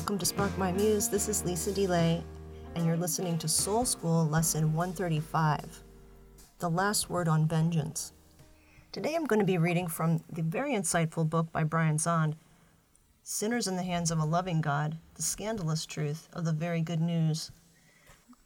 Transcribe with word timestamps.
Welcome 0.00 0.18
to 0.18 0.24
Spark 0.24 0.56
My 0.56 0.72
Muse. 0.72 1.10
This 1.10 1.28
is 1.28 1.44
Lisa 1.44 1.70
DeLay, 1.72 2.22
and 2.74 2.86
you're 2.86 2.96
listening 2.96 3.36
to 3.36 3.46
Soul 3.46 3.84
School 3.84 4.26
Lesson 4.26 4.72
135 4.72 5.82
The 6.58 6.70
Last 6.70 7.10
Word 7.10 7.28
on 7.28 7.46
Vengeance. 7.46 8.14
Today 8.92 9.14
I'm 9.14 9.26
going 9.26 9.40
to 9.40 9.44
be 9.44 9.58
reading 9.58 9.88
from 9.88 10.24
the 10.32 10.40
very 10.40 10.72
insightful 10.72 11.28
book 11.28 11.52
by 11.52 11.64
Brian 11.64 11.98
Zahnd, 11.98 12.36
Sinners 13.22 13.66
in 13.66 13.76
the 13.76 13.82
Hands 13.82 14.10
of 14.10 14.18
a 14.18 14.24
Loving 14.24 14.62
God 14.62 14.96
The 15.16 15.22
Scandalous 15.22 15.84
Truth 15.84 16.30
of 16.32 16.46
the 16.46 16.52
Very 16.54 16.80
Good 16.80 17.02
News. 17.02 17.50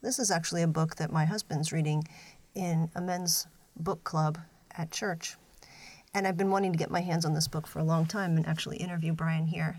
This 0.02 0.18
is 0.18 0.32
actually 0.32 0.62
a 0.62 0.66
book 0.66 0.96
that 0.96 1.12
my 1.12 1.24
husband's 1.24 1.72
reading 1.72 2.02
in 2.56 2.90
a 2.96 3.00
men's 3.00 3.46
book 3.76 4.02
club 4.02 4.38
at 4.76 4.90
church. 4.90 5.36
And 6.12 6.26
I've 6.26 6.36
been 6.36 6.50
wanting 6.50 6.72
to 6.72 6.78
get 6.78 6.90
my 6.90 7.00
hands 7.00 7.24
on 7.24 7.32
this 7.32 7.46
book 7.46 7.68
for 7.68 7.78
a 7.78 7.84
long 7.84 8.06
time 8.06 8.36
and 8.36 8.44
actually 8.44 8.78
interview 8.78 9.12
Brian 9.12 9.46
here. 9.46 9.78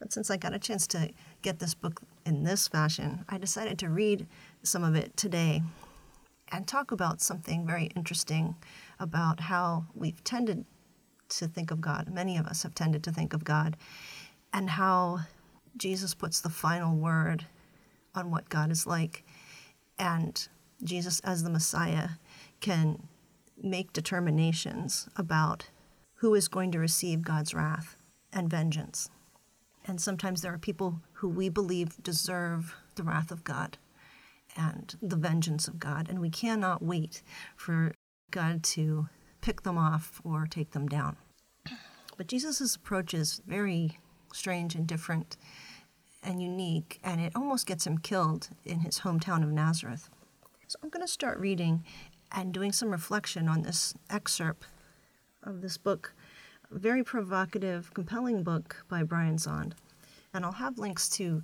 But 0.00 0.12
since 0.12 0.30
I 0.30 0.36
got 0.38 0.54
a 0.54 0.58
chance 0.58 0.86
to 0.88 1.10
get 1.42 1.60
this 1.60 1.74
book 1.74 2.00
in 2.26 2.42
this 2.42 2.66
fashion, 2.66 3.24
I 3.28 3.38
decided 3.38 3.78
to 3.78 3.90
read 3.90 4.26
some 4.62 4.82
of 4.82 4.96
it 4.96 5.16
today 5.16 5.62
and 6.50 6.66
talk 6.66 6.90
about 6.90 7.20
something 7.20 7.66
very 7.66 7.90
interesting 7.94 8.56
about 8.98 9.38
how 9.38 9.84
we've 9.94 10.24
tended 10.24 10.64
to 11.28 11.46
think 11.46 11.70
of 11.70 11.80
God. 11.80 12.08
Many 12.12 12.36
of 12.38 12.46
us 12.46 12.64
have 12.64 12.74
tended 12.74 13.04
to 13.04 13.12
think 13.12 13.32
of 13.34 13.44
God, 13.44 13.76
and 14.52 14.70
how 14.70 15.20
Jesus 15.76 16.14
puts 16.14 16.40
the 16.40 16.48
final 16.48 16.96
word 16.96 17.46
on 18.14 18.32
what 18.32 18.48
God 18.48 18.72
is 18.72 18.86
like. 18.86 19.24
And 19.98 20.48
Jesus, 20.82 21.20
as 21.20 21.44
the 21.44 21.50
Messiah, 21.50 22.08
can 22.60 23.06
make 23.62 23.92
determinations 23.92 25.08
about 25.14 25.68
who 26.14 26.34
is 26.34 26.48
going 26.48 26.72
to 26.72 26.78
receive 26.78 27.22
God's 27.22 27.54
wrath 27.54 27.96
and 28.32 28.50
vengeance. 28.50 29.08
And 29.86 30.00
sometimes 30.00 30.42
there 30.42 30.52
are 30.52 30.58
people 30.58 31.00
who 31.14 31.28
we 31.28 31.48
believe 31.48 32.02
deserve 32.02 32.74
the 32.94 33.02
wrath 33.02 33.30
of 33.30 33.44
God 33.44 33.78
and 34.56 34.94
the 35.00 35.16
vengeance 35.16 35.68
of 35.68 35.78
God. 35.78 36.08
And 36.08 36.20
we 36.20 36.30
cannot 36.30 36.82
wait 36.82 37.22
for 37.56 37.94
God 38.30 38.62
to 38.64 39.08
pick 39.40 39.62
them 39.62 39.78
off 39.78 40.20
or 40.24 40.46
take 40.46 40.72
them 40.72 40.86
down. 40.86 41.16
But 42.16 42.26
Jesus' 42.26 42.76
approach 42.76 43.14
is 43.14 43.40
very 43.46 43.98
strange 44.32 44.74
and 44.74 44.86
different 44.86 45.36
and 46.22 46.42
unique, 46.42 47.00
and 47.02 47.20
it 47.20 47.32
almost 47.34 47.66
gets 47.66 47.86
him 47.86 47.96
killed 47.96 48.50
in 48.64 48.80
his 48.80 49.00
hometown 49.00 49.42
of 49.42 49.50
Nazareth. 49.50 50.10
So 50.68 50.78
I'm 50.82 50.90
going 50.90 51.04
to 51.04 51.10
start 51.10 51.38
reading 51.38 51.82
and 52.30 52.52
doing 52.52 52.72
some 52.72 52.90
reflection 52.90 53.48
on 53.48 53.62
this 53.62 53.94
excerpt 54.10 54.66
of 55.42 55.62
this 55.62 55.78
book 55.78 56.12
very 56.70 57.02
provocative, 57.02 57.92
compelling 57.94 58.42
book 58.42 58.84
by 58.88 59.02
Brian 59.02 59.36
Zahnd. 59.36 59.72
And 60.32 60.44
I'll 60.44 60.52
have 60.52 60.78
links 60.78 61.08
to 61.10 61.42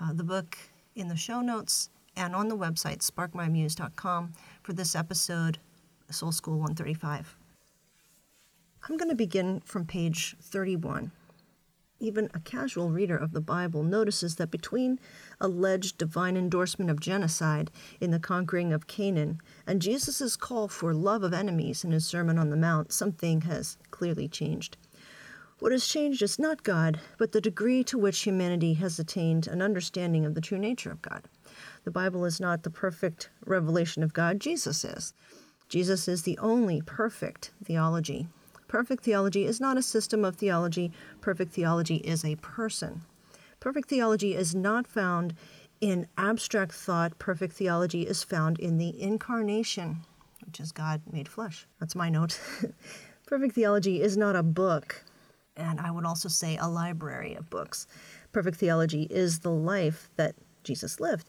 uh, 0.00 0.12
the 0.12 0.24
book 0.24 0.58
in 0.94 1.08
the 1.08 1.16
show 1.16 1.40
notes 1.40 1.90
and 2.16 2.34
on 2.34 2.48
the 2.48 2.56
website, 2.56 2.98
sparkmymuse.com, 2.98 4.32
for 4.62 4.72
this 4.72 4.94
episode, 4.94 5.58
Soul 6.10 6.32
School 6.32 6.54
135. 6.54 7.36
I'm 8.88 8.96
going 8.96 9.08
to 9.08 9.14
begin 9.14 9.60
from 9.60 9.86
page 9.86 10.36
31 10.40 11.12
even 12.00 12.30
a 12.32 12.40
casual 12.40 12.90
reader 12.90 13.16
of 13.16 13.32
the 13.32 13.40
Bible 13.40 13.82
notices 13.82 14.36
that 14.36 14.50
between 14.50 15.00
alleged 15.40 15.98
divine 15.98 16.36
endorsement 16.36 16.90
of 16.90 17.00
genocide 17.00 17.70
in 18.00 18.10
the 18.10 18.20
conquering 18.20 18.72
of 18.72 18.86
Canaan 18.86 19.40
and 19.66 19.82
Jesus' 19.82 20.36
call 20.36 20.68
for 20.68 20.94
love 20.94 21.22
of 21.22 21.34
enemies 21.34 21.84
in 21.84 21.90
his 21.90 22.06
Sermon 22.06 22.38
on 22.38 22.50
the 22.50 22.56
Mount, 22.56 22.92
something 22.92 23.42
has 23.42 23.76
clearly 23.98 24.28
changed. 24.28 24.76
What 25.58 25.72
has 25.72 25.88
changed 25.88 26.22
is 26.22 26.38
not 26.38 26.62
God, 26.62 27.00
but 27.18 27.32
the 27.32 27.40
degree 27.40 27.82
to 27.84 27.98
which 27.98 28.20
humanity 28.20 28.74
has 28.74 29.00
attained 29.00 29.48
an 29.48 29.60
understanding 29.60 30.24
of 30.24 30.34
the 30.34 30.40
true 30.40 30.58
nature 30.58 30.92
of 30.92 31.02
God. 31.02 31.24
The 31.82 31.90
Bible 31.90 32.24
is 32.24 32.38
not 32.38 32.62
the 32.62 32.70
perfect 32.70 33.28
revelation 33.44 34.04
of 34.04 34.12
God, 34.12 34.38
Jesus 34.38 34.84
is. 34.84 35.14
Jesus 35.68 36.06
is 36.06 36.22
the 36.22 36.38
only 36.38 36.80
perfect 36.80 37.50
theology. 37.64 38.28
Perfect 38.68 39.02
theology 39.02 39.46
is 39.46 39.60
not 39.60 39.76
a 39.76 39.82
system 39.82 40.24
of 40.24 40.36
theology, 40.36 40.92
perfect 41.20 41.52
theology 41.52 41.96
is 41.96 42.24
a 42.24 42.36
person. 42.36 43.02
Perfect 43.58 43.88
theology 43.88 44.36
is 44.36 44.54
not 44.54 44.86
found 44.86 45.34
in 45.80 46.06
abstract 46.16 46.72
thought, 46.72 47.18
perfect 47.18 47.54
theology 47.54 48.02
is 48.02 48.22
found 48.22 48.60
in 48.60 48.78
the 48.78 49.00
incarnation, 49.02 50.04
which 50.46 50.60
is 50.60 50.70
God 50.70 51.00
made 51.10 51.28
flesh. 51.28 51.66
That's 51.80 51.96
my 51.96 52.08
note. 52.08 52.38
perfect 53.28 53.54
theology 53.54 54.00
is 54.00 54.16
not 54.16 54.34
a 54.34 54.42
book, 54.42 55.04
and 55.54 55.78
I 55.78 55.90
would 55.90 56.06
also 56.06 56.30
say 56.30 56.56
a 56.56 56.66
library 56.66 57.34
of 57.34 57.50
books. 57.50 57.86
Perfect 58.32 58.56
theology 58.56 59.02
is 59.10 59.40
the 59.40 59.50
life 59.50 60.08
that 60.16 60.34
Jesus 60.64 60.98
lived. 60.98 61.28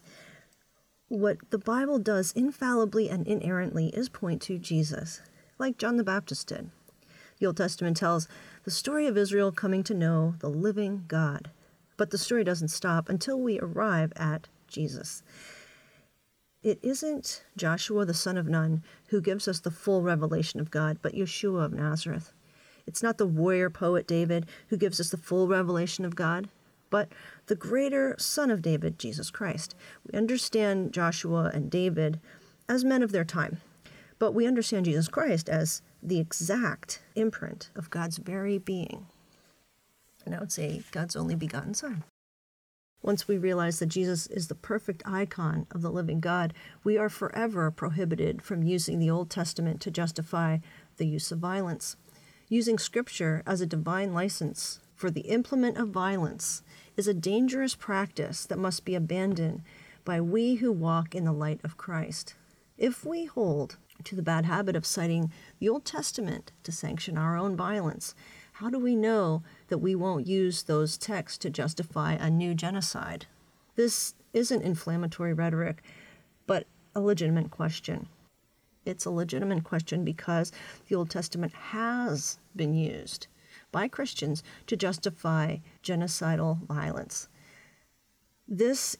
What 1.10 1.38
the 1.50 1.58
Bible 1.58 2.00
does 2.00 2.32
infallibly 2.32 3.10
and 3.10 3.28
inerrantly 3.28 3.90
is 3.90 4.08
point 4.08 4.42
to 4.44 4.58
Jesus, 4.58 5.20
like 5.58 5.78
John 5.78 5.98
the 5.98 6.04
Baptist 6.06 6.48
did. 6.48 6.70
The 7.40 7.48
Old 7.48 7.58
Testament 7.58 7.98
tells 7.98 8.30
the 8.64 8.72
story 8.72 9.06
of 9.06 9.18
Israel 9.18 9.52
coming 9.52 9.84
to 9.84 9.94
know 9.94 10.36
the 10.40 10.50
living 10.50 11.04
God. 11.10 11.52
But 11.98 12.12
the 12.12 12.18
story 12.18 12.46
doesn't 12.46 12.70
stop 12.70 13.10
until 13.10 13.42
we 13.42 13.60
arrive 13.60 14.14
at 14.16 14.48
Jesus. 14.70 15.22
It 16.62 16.80
isn't 16.84 17.46
Joshua 17.56 18.06
the 18.06 18.14
son 18.14 18.38
of 18.38 18.47
Nun 18.47 18.84
who 19.08 19.22
gives 19.22 19.47
us 19.47 19.59
the 19.59 19.72
full 19.72 20.02
revelation 20.02 20.59
of 20.59 20.70
God, 20.70 20.97
but 21.02 21.14
Yeshua 21.14 21.64
of 21.64 21.74
Nazareth. 21.74 22.34
It's 22.86 23.02
not 23.02 23.18
the 23.18 23.25
warrior 23.25 23.70
poet 23.70 24.06
David 24.06 24.46
who 24.68 24.75
gives 24.75 25.00
us 25.00 25.09
the 25.09 25.18
full 25.18 25.48
revelation 25.48 26.03
of 26.03 26.16
God, 26.16 26.50
but 26.90 27.09
the 27.46 27.56
greater 27.56 28.16
son 28.18 28.52
of 28.52 28.62
David, 28.62 29.00
Jesus 29.00 29.30
Christ. 29.30 29.74
We 30.06 30.18
understand 30.18 30.92
Joshua 30.92 31.50
and 31.53 31.72
David 31.72 32.19
as 32.68 32.84
men 32.84 33.03
of 33.03 33.14
their 33.14 33.24
time, 33.24 33.62
but 34.18 34.34
we 34.34 34.46
understand 34.46 34.86
Jesus 34.86 35.08
Christ 35.08 35.48
as 35.48 35.81
the 36.03 36.19
exact 36.19 37.02
imprint 37.16 37.69
of 37.75 37.90
God's 37.90 38.18
very 38.18 38.58
being. 38.58 39.06
And 40.25 40.36
I 40.36 40.40
would 40.40 40.52
say 40.52 40.84
God's 40.92 41.16
only 41.16 41.36
begotten 41.36 41.74
Son. 41.74 42.03
Once 43.02 43.28
we 43.28 43.38
realize 43.38 43.80
that 43.80 43.86
Jesus 43.88 44.28
is 44.28 44.48
the 44.48 44.56
perfect 44.56 45.02
icon 45.06 45.66
of 45.72 45.82
the 45.82 45.92
living 45.92 46.20
God, 46.20 46.54
we 46.84 46.98
are 46.98 47.10
forever 47.10 47.72
prohibited 47.72 48.42
from 48.42 48.64
using 48.64 49.00
the 49.00 49.10
Old 49.10 49.30
Testament 49.30 49.80
to 49.82 49.92
justify 49.92 50.58
the 50.98 51.08
use 51.08 51.32
of 51.32 51.40
violence. 51.40 51.96
Using 52.50 52.78
Scripture 52.78 53.42
as 53.46 53.62
a 53.62 53.66
divine 53.66 54.14
license 54.14 54.80
for 54.96 55.10
the 55.10 55.22
implement 55.22 55.78
of 55.78 55.90
violence 55.90 56.62
is 56.98 57.08
a 57.08 57.14
dangerous 57.14 57.74
practice 57.74 58.46
that 58.46 58.60
must 58.60 58.84
be 58.84 58.96
abandoned 58.96 59.62
by 60.04 60.20
we 60.20 60.56
who 60.56 60.72
walk 60.72 61.16
in 61.16 61.24
the 61.24 61.31
light 61.31 61.62
of 61.64 61.78
Christ. 61.78 62.36
If 62.78 63.06
we 63.06 63.26
hold 63.26 63.78
to 64.04 64.16
the 64.16 64.22
bad 64.22 64.46
habit 64.46 64.76
of 64.76 64.86
citing 64.86 65.31
the 65.60 65.70
Old 65.70 65.86
Testament 65.86 66.52
to 66.64 66.72
sanction 66.72 67.18
our 67.18 67.38
own 67.38 67.56
violence, 67.56 68.14
how 68.59 68.70
do 68.70 68.78
we 68.78 68.94
know 68.94 69.42
that 69.70 69.78
we 69.78 69.96
won't 69.96 70.28
use 70.28 70.64
those 70.64 70.97
texts 70.97 71.38
to 71.38 71.50
justify 71.50 72.12
a 72.16 72.30
new 72.30 72.53
genocide? 72.53 73.25
This 73.78 74.16
isn't 74.34 74.64
inflammatory 74.64 75.34
rhetoric, 75.34 75.81
but 76.46 76.68
a 76.94 77.00
legitimate 77.00 77.52
question. 77.52 78.09
It's 78.86 79.06
a 79.06 79.12
legitimate 79.12 79.64
question 79.64 80.03
because 80.03 80.52
the 80.90 80.96
Old 80.96 81.09
Testament 81.09 81.53
has 81.53 82.38
been 82.53 82.74
used 82.74 83.28
by 83.72 83.88
Christians 83.88 84.44
to 84.68 84.75
justify 84.75 85.60
genocidal 85.81 86.62
violence. 86.68 87.30
This 88.45 88.98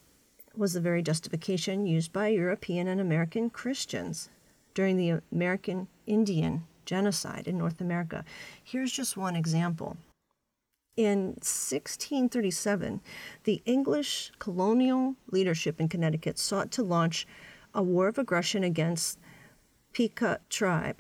was 0.56 0.72
the 0.72 0.80
very 0.80 1.04
justification 1.04 1.86
used 1.86 2.14
by 2.14 2.30
European 2.30 2.88
and 2.88 3.02
American 3.02 3.50
Christians 3.50 4.30
during 4.74 4.96
the 4.96 5.20
American 5.34 5.90
Indian 6.08 6.64
genocide 6.90 7.48
in 7.48 7.56
North 7.56 7.80
America. 7.80 8.26
Here's 8.64 8.92
just 8.92 9.16
one 9.16 9.36
example. 9.36 9.96
In 10.98 11.38
1637, 11.38 13.00
the 13.44 13.62
English 13.66 14.32
colonial 14.40 15.16
leadership 15.32 15.80
in 15.80 15.88
Connecticut 15.88 16.40
sought 16.40 16.72
to 16.72 16.84
launch 16.84 17.28
a 17.76 17.84
war 17.84 18.08
of 18.08 18.18
aggression 18.18 18.64
against 18.64 19.20
Pequot 19.94 20.40
tribe, 20.50 20.98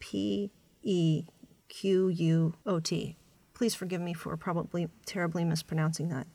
P 0.00 0.50
E 0.82 1.24
Q 1.68 2.08
U 2.08 2.54
O 2.66 2.80
T. 2.80 3.16
Please 3.54 3.76
forgive 3.76 4.00
me 4.00 4.12
for 4.12 4.36
probably 4.36 4.88
terribly 5.06 5.44
mispronouncing 5.44 6.08
that. 6.08 6.26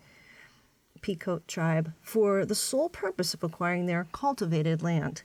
Pequot 1.01 1.41
tribe 1.47 1.91
for 2.01 2.45
the 2.45 2.55
sole 2.55 2.87
purpose 2.87 3.33
of 3.33 3.43
acquiring 3.43 3.87
their 3.87 4.07
cultivated 4.13 4.81
land. 4.81 5.23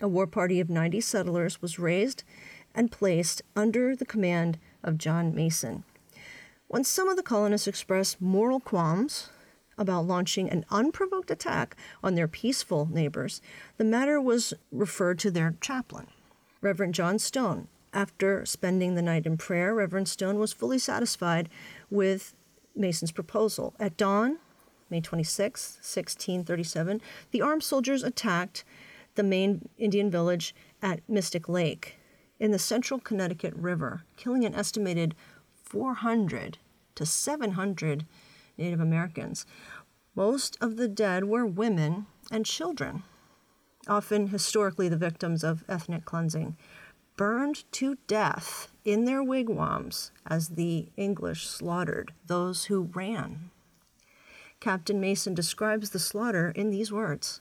A 0.00 0.08
war 0.08 0.26
party 0.26 0.60
of 0.60 0.70
90 0.70 1.00
settlers 1.00 1.60
was 1.60 1.78
raised 1.78 2.22
and 2.78 2.92
placed 2.92 3.42
under 3.56 3.96
the 3.96 4.06
command 4.06 4.56
of 4.84 4.98
John 4.98 5.34
Mason. 5.34 5.82
When 6.68 6.84
some 6.84 7.08
of 7.08 7.16
the 7.16 7.24
colonists 7.24 7.66
expressed 7.66 8.22
moral 8.22 8.60
qualms 8.60 9.30
about 9.76 10.06
launching 10.06 10.48
an 10.48 10.64
unprovoked 10.70 11.28
attack 11.28 11.74
on 12.04 12.14
their 12.14 12.28
peaceful 12.28 12.88
neighbors, 12.88 13.42
the 13.78 13.84
matter 13.84 14.20
was 14.20 14.54
referred 14.70 15.18
to 15.18 15.30
their 15.32 15.56
chaplain, 15.60 16.06
Reverend 16.60 16.94
John 16.94 17.18
Stone. 17.18 17.66
After 17.92 18.46
spending 18.46 18.94
the 18.94 19.02
night 19.02 19.26
in 19.26 19.36
prayer, 19.38 19.74
Reverend 19.74 20.08
Stone 20.08 20.38
was 20.38 20.52
fully 20.52 20.78
satisfied 20.78 21.48
with 21.90 22.32
Mason's 22.76 23.10
proposal. 23.10 23.74
At 23.80 23.96
dawn, 23.96 24.38
May 24.88 25.00
26, 25.00 25.78
1637, 25.82 27.00
the 27.32 27.42
armed 27.42 27.64
soldiers 27.64 28.04
attacked 28.04 28.62
the 29.16 29.24
main 29.24 29.68
Indian 29.78 30.12
village 30.12 30.54
at 30.80 31.00
Mystic 31.08 31.48
Lake 31.48 31.97
in 32.38 32.50
the 32.50 32.58
central 32.58 33.00
Connecticut 33.00 33.54
River, 33.54 34.02
killing 34.16 34.44
an 34.44 34.54
estimated 34.54 35.14
400 35.64 36.58
to 36.94 37.06
700 37.06 38.06
Native 38.56 38.80
Americans. 38.80 39.46
Most 40.14 40.56
of 40.60 40.76
the 40.76 40.88
dead 40.88 41.24
were 41.24 41.46
women 41.46 42.06
and 42.30 42.44
children, 42.44 43.04
often 43.86 44.28
historically 44.28 44.88
the 44.88 44.96
victims 44.96 45.44
of 45.44 45.64
ethnic 45.68 46.04
cleansing, 46.04 46.56
burned 47.16 47.70
to 47.72 47.98
death 48.06 48.68
in 48.84 49.04
their 49.04 49.22
wigwams 49.22 50.12
as 50.26 50.50
the 50.50 50.88
English 50.96 51.46
slaughtered 51.46 52.12
those 52.26 52.66
who 52.66 52.90
ran. 52.94 53.50
Captain 54.60 55.00
Mason 55.00 55.34
describes 55.34 55.90
the 55.90 55.98
slaughter 55.98 56.50
in 56.54 56.70
these 56.70 56.90
words 56.90 57.40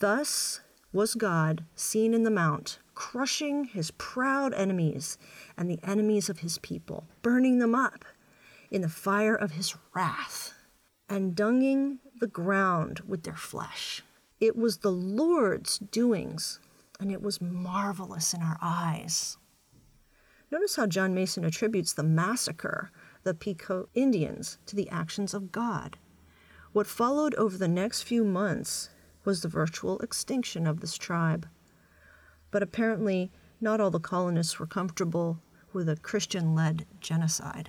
Thus 0.00 0.60
was 0.92 1.14
God 1.14 1.64
seen 1.74 2.12
in 2.12 2.24
the 2.24 2.30
mount, 2.30 2.78
crushing 2.94 3.64
his 3.64 3.90
proud 3.92 4.54
enemies 4.54 5.18
and 5.56 5.70
the 5.70 5.80
enemies 5.82 6.28
of 6.28 6.40
his 6.40 6.58
people, 6.58 7.06
burning 7.22 7.58
them 7.58 7.74
up 7.74 8.04
in 8.70 8.82
the 8.82 8.88
fire 8.88 9.34
of 9.34 9.52
his 9.52 9.74
wrath, 9.94 10.54
and 11.08 11.34
dunging 11.34 11.98
the 12.20 12.26
ground 12.26 13.00
with 13.06 13.22
their 13.22 13.36
flesh. 13.36 14.02
It 14.40 14.56
was 14.56 14.78
the 14.78 14.92
Lord's 14.92 15.78
doings, 15.78 16.60
and 16.98 17.10
it 17.12 17.22
was 17.22 17.40
marvelous 17.40 18.34
in 18.34 18.42
our 18.42 18.58
eyes. 18.60 19.36
Notice 20.50 20.76
how 20.76 20.86
John 20.86 21.14
Mason 21.14 21.44
attributes 21.44 21.92
the 21.92 22.02
massacre 22.02 22.90
the 23.24 23.34
Pequot 23.34 23.88
Indians 23.94 24.58
to 24.66 24.76
the 24.76 24.88
actions 24.90 25.34
of 25.34 25.50
God. 25.50 25.98
What 26.72 26.86
followed 26.86 27.34
over 27.36 27.56
the 27.56 27.68
next 27.68 28.02
few 28.02 28.24
months 28.24 28.90
was 29.24 29.40
the 29.40 29.48
virtual 29.48 29.98
extinction 30.00 30.66
of 30.66 30.80
this 30.80 30.96
tribe. 30.96 31.48
But 32.54 32.62
apparently, 32.62 33.32
not 33.60 33.80
all 33.80 33.90
the 33.90 33.98
colonists 33.98 34.60
were 34.60 34.66
comfortable 34.68 35.40
with 35.72 35.88
a 35.88 35.96
Christian 35.96 36.54
led 36.54 36.86
genocide. 37.00 37.68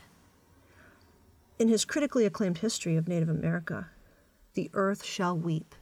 In 1.58 1.70
his 1.70 1.86
critically 1.86 2.24
acclaimed 2.24 2.60
history 2.60 2.96
of 2.96 3.08
Native 3.08 3.28
America, 3.28 3.88
The 4.54 4.70
Earth 4.76 5.04
Shall 5.04 5.36
Weep, 5.36 5.74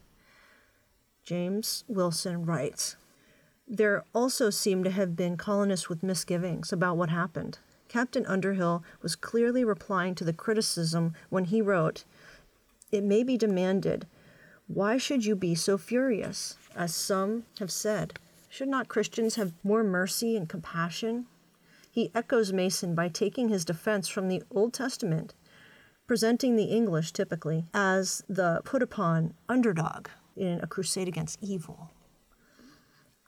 James 1.22 1.84
Wilson 1.86 2.46
writes 2.46 2.96
There 3.68 4.04
also 4.14 4.48
seem 4.48 4.82
to 4.84 4.90
have 4.90 5.14
been 5.14 5.36
colonists 5.36 5.90
with 5.90 6.02
misgivings 6.02 6.72
about 6.72 6.96
what 6.96 7.10
happened. 7.10 7.58
Captain 7.88 8.24
Underhill 8.24 8.82
was 9.02 9.16
clearly 9.16 9.66
replying 9.66 10.14
to 10.14 10.24
the 10.24 10.32
criticism 10.32 11.12
when 11.28 11.44
he 11.44 11.60
wrote, 11.60 12.04
It 12.90 13.04
may 13.04 13.22
be 13.22 13.36
demanded, 13.36 14.06
why 14.66 14.96
should 14.96 15.26
you 15.26 15.36
be 15.36 15.54
so 15.54 15.76
furious? 15.76 16.56
As 16.74 16.94
some 16.94 17.44
have 17.58 17.70
said, 17.70 18.18
should 18.54 18.68
not 18.68 18.86
Christians 18.86 19.34
have 19.34 19.52
more 19.64 19.82
mercy 19.82 20.36
and 20.36 20.48
compassion? 20.48 21.26
He 21.90 22.12
echoes 22.14 22.52
Mason 22.52 22.94
by 22.94 23.08
taking 23.08 23.48
his 23.48 23.64
defense 23.64 24.06
from 24.06 24.28
the 24.28 24.44
Old 24.48 24.72
Testament, 24.72 25.34
presenting 26.06 26.54
the 26.54 26.66
English 26.66 27.10
typically 27.10 27.64
as 27.74 28.22
the 28.28 28.60
put 28.64 28.80
upon 28.80 29.34
underdog 29.48 30.06
in 30.36 30.60
a 30.60 30.68
crusade 30.68 31.08
against 31.08 31.42
evil. 31.42 31.90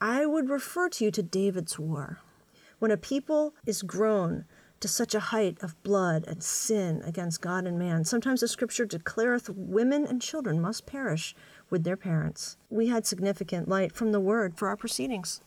I 0.01 0.27
would 0.27 0.49
refer 0.49 0.89
to 0.91 1.05
you 1.05 1.11
to 1.11 1.25
David's 1.25 1.77
war. 1.77 2.21
When 2.79 2.93
a 2.93 2.97
people 2.97 3.53
is 3.67 3.83
grown 3.83 4.45
to 4.81 4.89
such 4.89 5.15
a 5.15 5.21
height 5.21 5.63
of 5.63 5.83
blood 5.83 6.25
and 6.27 6.43
sin 6.43 7.03
against 7.05 7.41
God 7.41 7.67
and 7.67 7.79
man. 7.79 8.05
Sometimes 8.05 8.41
the 8.41 8.49
scripture 8.49 8.87
declareth 8.87 9.49
women 9.49 10.07
and 10.07 10.21
children 10.21 10.61
must 10.61 10.87
perish 10.87 11.35
with 11.71 11.85
their 11.85 11.97
parents. 11.97 12.57
We 12.69 12.89
had 12.89 13.07
significant 13.07 13.69
light 13.69 13.93
from 13.93 14.13
the 14.13 14.21
word 14.21 14.57
for 14.57 14.69
our 14.69 14.77
proceedings. 14.77 15.41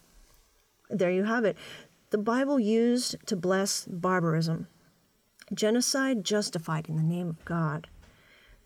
There 0.89 1.11
you 1.11 1.25
have 1.25 1.45
it. 1.45 1.57
The 2.09 2.17
Bible 2.17 2.59
used 2.59 3.15
to 3.27 3.35
bless 3.35 3.85
barbarism, 3.85 4.67
genocide 5.53 6.23
justified 6.23 6.89
in 6.89 6.95
the 6.95 7.03
name 7.03 7.29
of 7.29 7.45
God. 7.45 7.87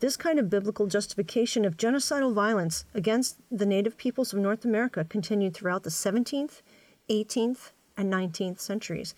This 0.00 0.16
kind 0.16 0.38
of 0.38 0.50
biblical 0.50 0.86
justification 0.86 1.64
of 1.64 1.76
genocidal 1.76 2.32
violence 2.34 2.84
against 2.94 3.36
the 3.50 3.66
native 3.66 3.96
peoples 3.96 4.32
of 4.32 4.38
North 4.38 4.64
America 4.64 5.04
continued 5.04 5.54
throughout 5.54 5.82
the 5.82 5.90
17th, 5.90 6.62
18th, 7.10 7.70
and 7.96 8.12
19th 8.12 8.60
centuries. 8.60 9.14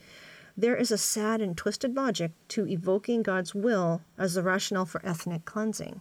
There 0.59 0.77
is 0.77 0.91
a 0.91 0.97
sad 0.97 1.43
and 1.43 1.55
twisted 1.55 1.95
logic 1.95 2.33
to 2.49 2.67
evoking 2.67 3.23
God's 3.23 3.55
will 3.55 4.01
as 4.17 4.35
the 4.35 4.43
rationale 4.43 4.87
for 4.87 5.05
ethnic 5.05 5.45
cleansing. 5.45 6.01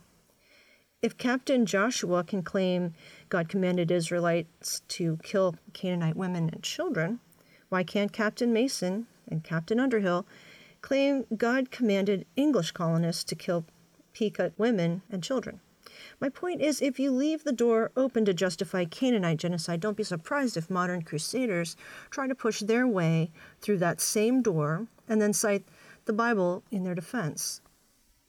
If 1.02 1.18
Captain 1.18 1.66
Joshua 1.66 2.24
can 2.24 2.42
claim 2.42 2.94
God 3.28 3.50
commanded 3.50 3.92
Israelites 3.92 4.82
to 4.88 5.18
kill 5.24 5.56
Canaanite 5.74 6.16
women 6.16 6.50
and 6.50 6.64
children, 6.64 7.20
why 7.68 7.84
can't 7.84 8.14
Captain 8.14 8.54
Mason 8.54 9.08
and 9.28 9.44
Captain 9.44 9.80
Underhill 9.80 10.26
claim 10.82 11.26
God 11.36 11.70
commanded 11.70 12.26
English 12.38 12.72
colonists 12.72 13.26
to 13.26 13.36
kill 13.36 13.66
Pequot 14.14 14.54
women 14.58 15.02
and 15.10 15.22
children? 15.22 15.60
My 16.20 16.30
point 16.30 16.62
is, 16.62 16.82
if 16.82 17.00
you 17.00 17.12
leave 17.12 17.44
the 17.44 17.52
door 17.52 17.92
open 17.96 18.26
to 18.26 18.34
justify 18.34 18.86
Canaanite 18.86 19.38
genocide, 19.38 19.80
don't 19.80 19.98
be 19.98 20.04
surprised 20.04 20.58
if 20.58 20.70
modern 20.70 21.02
crusaders 21.02 21.76
try 22.10 22.28
to 22.28 22.36
push 22.36 22.62
their 22.62 22.88
way 22.88 23.32
through 23.62 23.78
that 23.80 24.02
same 24.02 24.42
door 24.42 24.88
and 25.08 25.22
then 25.22 25.34
cite 25.34 25.66
the 26.06 26.14
Bible 26.14 26.64
in 26.72 26.84
their 26.84 26.96
defense. 26.96 27.62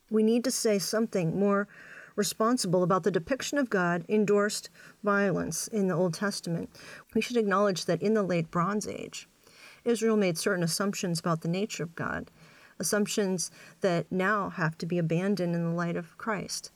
We 0.09 0.23
need 0.23 0.43
to 0.45 0.51
say 0.51 0.79
something 0.79 1.39
more 1.39 1.67
responsible 2.15 2.83
about 2.83 3.03
the 3.03 3.11
depiction 3.11 3.57
of 3.57 3.69
God 3.69 4.03
endorsed 4.09 4.69
violence 5.03 5.67
in 5.67 5.87
the 5.87 5.93
Old 5.93 6.13
Testament. 6.13 6.69
We 7.13 7.21
should 7.21 7.37
acknowledge 7.37 7.85
that 7.85 8.01
in 8.01 8.13
the 8.13 8.23
late 8.23 8.49
Bronze 8.49 8.87
Age, 8.87 9.29
Israel 9.85 10.17
made 10.17 10.37
certain 10.37 10.63
assumptions 10.63 11.19
about 11.19 11.41
the 11.41 11.47
nature 11.47 11.83
of 11.83 11.95
God, 11.95 12.31
assumptions 12.79 13.51
that 13.81 14.11
now 14.11 14.49
have 14.49 14.77
to 14.79 14.85
be 14.85 14.97
abandoned 14.97 15.55
in 15.55 15.63
the 15.63 15.75
light 15.75 15.95
of 15.95 16.17
Christ. 16.17 16.71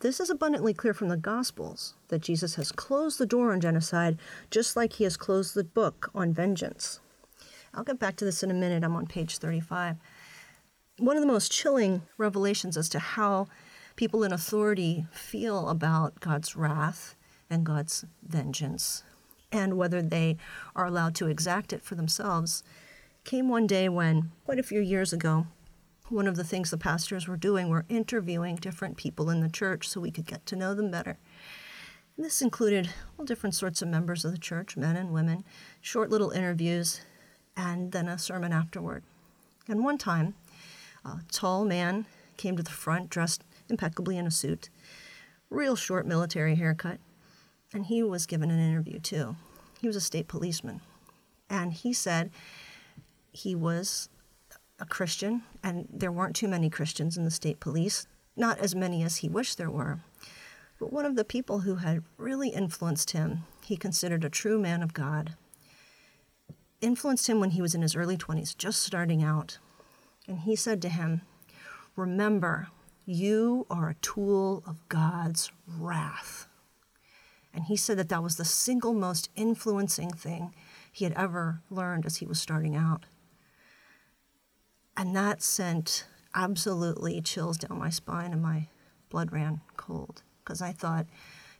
This 0.00 0.20
is 0.20 0.30
abundantly 0.30 0.74
clear 0.74 0.94
from 0.94 1.08
the 1.08 1.16
Gospels 1.16 1.94
that 2.06 2.20
Jesus 2.22 2.54
has 2.54 2.70
closed 2.70 3.18
the 3.18 3.26
door 3.26 3.52
on 3.52 3.60
genocide 3.60 4.16
just 4.48 4.76
like 4.76 4.92
he 4.92 5.02
has 5.04 5.16
closed 5.16 5.54
the 5.54 5.64
book 5.64 6.08
on 6.14 6.32
vengeance. 6.32 7.00
I'll 7.74 7.82
get 7.82 7.98
back 7.98 8.14
to 8.16 8.24
this 8.24 8.44
in 8.44 8.50
a 8.52 8.54
minute. 8.54 8.84
I'm 8.84 8.94
on 8.94 9.08
page 9.08 9.38
35. 9.38 9.96
One 10.98 11.16
of 11.16 11.20
the 11.20 11.26
most 11.26 11.50
chilling 11.50 12.02
revelations 12.16 12.76
as 12.76 12.88
to 12.90 13.00
how 13.00 13.48
people 13.96 14.22
in 14.22 14.32
authority 14.32 15.06
feel 15.10 15.68
about 15.68 16.20
God's 16.20 16.54
wrath 16.54 17.16
and 17.50 17.66
God's 17.66 18.04
vengeance 18.22 19.02
and 19.50 19.76
whether 19.76 20.00
they 20.00 20.36
are 20.76 20.86
allowed 20.86 21.16
to 21.16 21.26
exact 21.26 21.72
it 21.72 21.82
for 21.82 21.96
themselves 21.96 22.62
came 23.24 23.48
one 23.48 23.66
day 23.66 23.88
when, 23.88 24.30
quite 24.44 24.60
a 24.60 24.62
few 24.62 24.80
years 24.80 25.12
ago, 25.12 25.48
one 26.10 26.26
of 26.26 26.36
the 26.36 26.44
things 26.44 26.70
the 26.70 26.78
pastors 26.78 27.28
were 27.28 27.36
doing 27.36 27.68
were 27.68 27.84
interviewing 27.88 28.56
different 28.56 28.96
people 28.96 29.30
in 29.30 29.40
the 29.40 29.48
church 29.48 29.88
so 29.88 30.00
we 30.00 30.10
could 30.10 30.26
get 30.26 30.44
to 30.46 30.56
know 30.56 30.74
them 30.74 30.90
better. 30.90 31.18
And 32.16 32.24
this 32.24 32.42
included 32.42 32.90
all 33.16 33.24
different 33.24 33.54
sorts 33.54 33.82
of 33.82 33.88
members 33.88 34.24
of 34.24 34.32
the 34.32 34.38
church, 34.38 34.76
men 34.76 34.96
and 34.96 35.12
women, 35.12 35.44
short 35.80 36.10
little 36.10 36.30
interviews, 36.30 37.00
and 37.56 37.92
then 37.92 38.08
a 38.08 38.18
sermon 38.18 38.52
afterward. 38.52 39.02
And 39.68 39.84
one 39.84 39.98
time, 39.98 40.34
a 41.04 41.20
tall 41.30 41.64
man 41.64 42.06
came 42.36 42.56
to 42.56 42.62
the 42.62 42.70
front 42.70 43.10
dressed 43.10 43.44
impeccably 43.68 44.16
in 44.16 44.26
a 44.26 44.30
suit, 44.30 44.70
real 45.50 45.76
short 45.76 46.06
military 46.06 46.54
haircut, 46.54 46.98
and 47.72 47.86
he 47.86 48.02
was 48.02 48.26
given 48.26 48.50
an 48.50 48.58
interview 48.58 48.98
too. 48.98 49.36
He 49.80 49.86
was 49.86 49.96
a 49.96 50.00
state 50.00 50.26
policeman. 50.26 50.80
And 51.50 51.72
he 51.72 51.92
said 51.92 52.30
he 53.30 53.54
was 53.54 54.08
a 54.80 54.86
Christian, 54.86 55.42
and 55.62 55.88
there 55.92 56.12
weren't 56.12 56.36
too 56.36 56.48
many 56.48 56.70
Christians 56.70 57.16
in 57.16 57.24
the 57.24 57.30
state 57.30 57.60
police, 57.60 58.06
not 58.36 58.58
as 58.58 58.74
many 58.74 59.02
as 59.02 59.16
he 59.18 59.28
wished 59.28 59.58
there 59.58 59.70
were. 59.70 60.00
But 60.78 60.92
one 60.92 61.04
of 61.04 61.16
the 61.16 61.24
people 61.24 61.60
who 61.60 61.76
had 61.76 62.04
really 62.16 62.50
influenced 62.50 63.10
him, 63.10 63.44
he 63.64 63.76
considered 63.76 64.24
a 64.24 64.30
true 64.30 64.58
man 64.58 64.82
of 64.82 64.94
God, 64.94 65.34
influenced 66.80 67.28
him 67.28 67.40
when 67.40 67.50
he 67.50 67.62
was 67.62 67.74
in 67.74 67.82
his 67.82 67.96
early 67.96 68.16
20s, 68.16 68.56
just 68.56 68.82
starting 68.82 69.22
out. 69.22 69.58
And 70.28 70.40
he 70.40 70.54
said 70.54 70.80
to 70.82 70.88
him, 70.88 71.22
Remember, 71.96 72.68
you 73.04 73.66
are 73.70 73.88
a 73.88 73.94
tool 73.94 74.62
of 74.66 74.88
God's 74.88 75.50
wrath. 75.66 76.46
And 77.52 77.64
he 77.64 77.76
said 77.76 77.98
that 77.98 78.08
that 78.10 78.22
was 78.22 78.36
the 78.36 78.44
single 78.44 78.94
most 78.94 79.30
influencing 79.34 80.10
thing 80.10 80.54
he 80.92 81.04
had 81.04 81.14
ever 81.14 81.62
learned 81.70 82.06
as 82.06 82.16
he 82.16 82.26
was 82.26 82.38
starting 82.38 82.76
out. 82.76 83.06
And 84.98 85.14
that 85.14 85.42
sent 85.42 86.06
absolutely 86.34 87.20
chills 87.20 87.56
down 87.56 87.78
my 87.78 87.88
spine 87.88 88.32
and 88.32 88.42
my 88.42 88.66
blood 89.10 89.32
ran 89.32 89.60
cold 89.76 90.22
because 90.42 90.60
I 90.60 90.72
thought, 90.72 91.06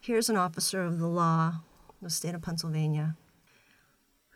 here's 0.00 0.28
an 0.28 0.36
officer 0.36 0.82
of 0.82 0.98
the 0.98 1.06
law, 1.06 1.60
the 2.02 2.10
state 2.10 2.34
of 2.34 2.42
Pennsylvania, 2.42 3.16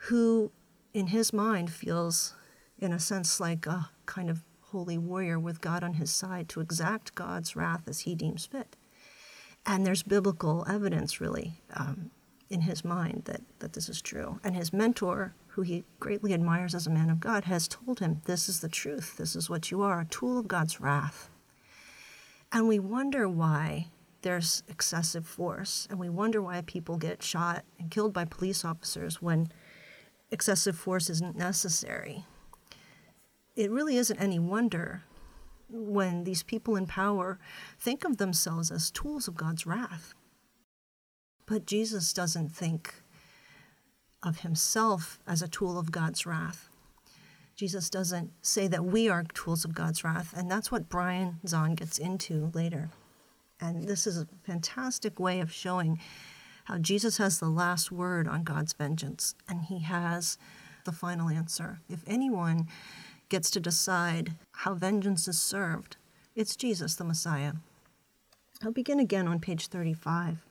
who 0.06 0.52
in 0.94 1.08
his 1.08 1.32
mind 1.32 1.72
feels, 1.72 2.34
in 2.78 2.92
a 2.92 3.00
sense, 3.00 3.40
like 3.40 3.66
a 3.66 3.90
kind 4.06 4.30
of 4.30 4.44
holy 4.70 4.98
warrior 4.98 5.38
with 5.38 5.60
God 5.60 5.82
on 5.82 5.94
his 5.94 6.12
side 6.12 6.48
to 6.50 6.60
exact 6.60 7.16
God's 7.16 7.56
wrath 7.56 7.88
as 7.88 8.00
he 8.00 8.14
deems 8.14 8.46
fit. 8.46 8.76
And 9.66 9.84
there's 9.84 10.04
biblical 10.04 10.64
evidence, 10.68 11.20
really, 11.20 11.60
um, 11.74 12.12
in 12.48 12.62
his 12.62 12.84
mind 12.84 13.22
that, 13.24 13.40
that 13.58 13.72
this 13.72 13.88
is 13.88 14.00
true. 14.00 14.38
And 14.44 14.54
his 14.54 14.72
mentor, 14.72 15.34
who 15.52 15.62
he 15.62 15.84
greatly 16.00 16.32
admires 16.32 16.74
as 16.74 16.86
a 16.86 16.90
man 16.90 17.10
of 17.10 17.20
God, 17.20 17.44
has 17.44 17.68
told 17.68 18.00
him, 18.00 18.22
This 18.24 18.48
is 18.48 18.60
the 18.60 18.70
truth. 18.70 19.18
This 19.18 19.36
is 19.36 19.50
what 19.50 19.70
you 19.70 19.82
are, 19.82 20.00
a 20.00 20.06
tool 20.06 20.38
of 20.38 20.48
God's 20.48 20.80
wrath. 20.80 21.28
And 22.50 22.66
we 22.66 22.78
wonder 22.78 23.28
why 23.28 23.88
there's 24.22 24.62
excessive 24.66 25.26
force, 25.26 25.86
and 25.90 25.98
we 25.98 26.08
wonder 26.08 26.40
why 26.40 26.62
people 26.62 26.96
get 26.96 27.22
shot 27.22 27.64
and 27.78 27.90
killed 27.90 28.14
by 28.14 28.24
police 28.24 28.64
officers 28.64 29.20
when 29.20 29.52
excessive 30.30 30.76
force 30.76 31.10
isn't 31.10 31.36
necessary. 31.36 32.24
It 33.54 33.70
really 33.70 33.98
isn't 33.98 34.18
any 34.18 34.38
wonder 34.38 35.02
when 35.68 36.24
these 36.24 36.42
people 36.42 36.76
in 36.76 36.86
power 36.86 37.38
think 37.78 38.04
of 38.04 38.16
themselves 38.16 38.70
as 38.70 38.90
tools 38.90 39.28
of 39.28 39.36
God's 39.36 39.66
wrath. 39.66 40.14
But 41.44 41.66
Jesus 41.66 42.14
doesn't 42.14 42.50
think 42.50 43.01
of 44.22 44.40
himself 44.40 45.18
as 45.26 45.42
a 45.42 45.48
tool 45.48 45.78
of 45.78 45.92
God's 45.92 46.26
wrath. 46.26 46.68
Jesus 47.56 47.90
doesn't 47.90 48.30
say 48.40 48.66
that 48.68 48.84
we 48.84 49.08
are 49.08 49.24
tools 49.34 49.64
of 49.64 49.74
God's 49.74 50.02
wrath, 50.04 50.34
and 50.36 50.50
that's 50.50 50.72
what 50.72 50.88
Brian 50.88 51.38
Zahnd 51.46 51.76
gets 51.76 51.98
into 51.98 52.50
later. 52.54 52.90
And 53.60 53.86
this 53.86 54.06
is 54.06 54.18
a 54.18 54.26
fantastic 54.44 55.20
way 55.20 55.40
of 55.40 55.52
showing 55.52 56.00
how 56.64 56.78
Jesus 56.78 57.18
has 57.18 57.38
the 57.38 57.48
last 57.48 57.92
word 57.92 58.26
on 58.26 58.44
God's 58.44 58.72
vengeance, 58.72 59.34
and 59.48 59.62
he 59.62 59.80
has 59.80 60.38
the 60.84 60.92
final 60.92 61.28
answer. 61.28 61.80
If 61.88 62.02
anyone 62.06 62.68
gets 63.28 63.50
to 63.52 63.60
decide 63.60 64.32
how 64.52 64.74
vengeance 64.74 65.28
is 65.28 65.40
served, 65.40 65.96
it's 66.34 66.56
Jesus, 66.56 66.94
the 66.94 67.04
Messiah. 67.04 67.52
I'll 68.62 68.72
begin 68.72 69.00
again 69.00 69.28
on 69.28 69.38
page 69.40 69.66
35. 69.66 70.46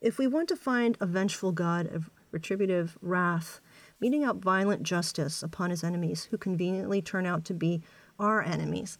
If 0.00 0.18
we 0.18 0.26
want 0.26 0.48
to 0.48 0.56
find 0.56 0.96
a 1.00 1.06
vengeful 1.06 1.52
God 1.52 1.86
of 1.92 2.10
retributive 2.30 2.98
wrath, 3.00 3.60
meting 4.00 4.24
out 4.24 4.36
violent 4.36 4.82
justice 4.82 5.42
upon 5.42 5.70
his 5.70 5.84
enemies 5.84 6.28
who 6.30 6.38
conveniently 6.38 7.02
turn 7.02 7.26
out 7.26 7.44
to 7.46 7.54
be 7.54 7.82
our 8.18 8.42
enemies, 8.42 8.98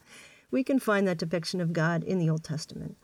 we 0.50 0.64
can 0.64 0.78
find 0.78 1.06
that 1.06 1.18
depiction 1.18 1.60
of 1.60 1.72
God 1.72 2.02
in 2.04 2.18
the 2.18 2.30
Old 2.30 2.44
Testament. 2.44 2.96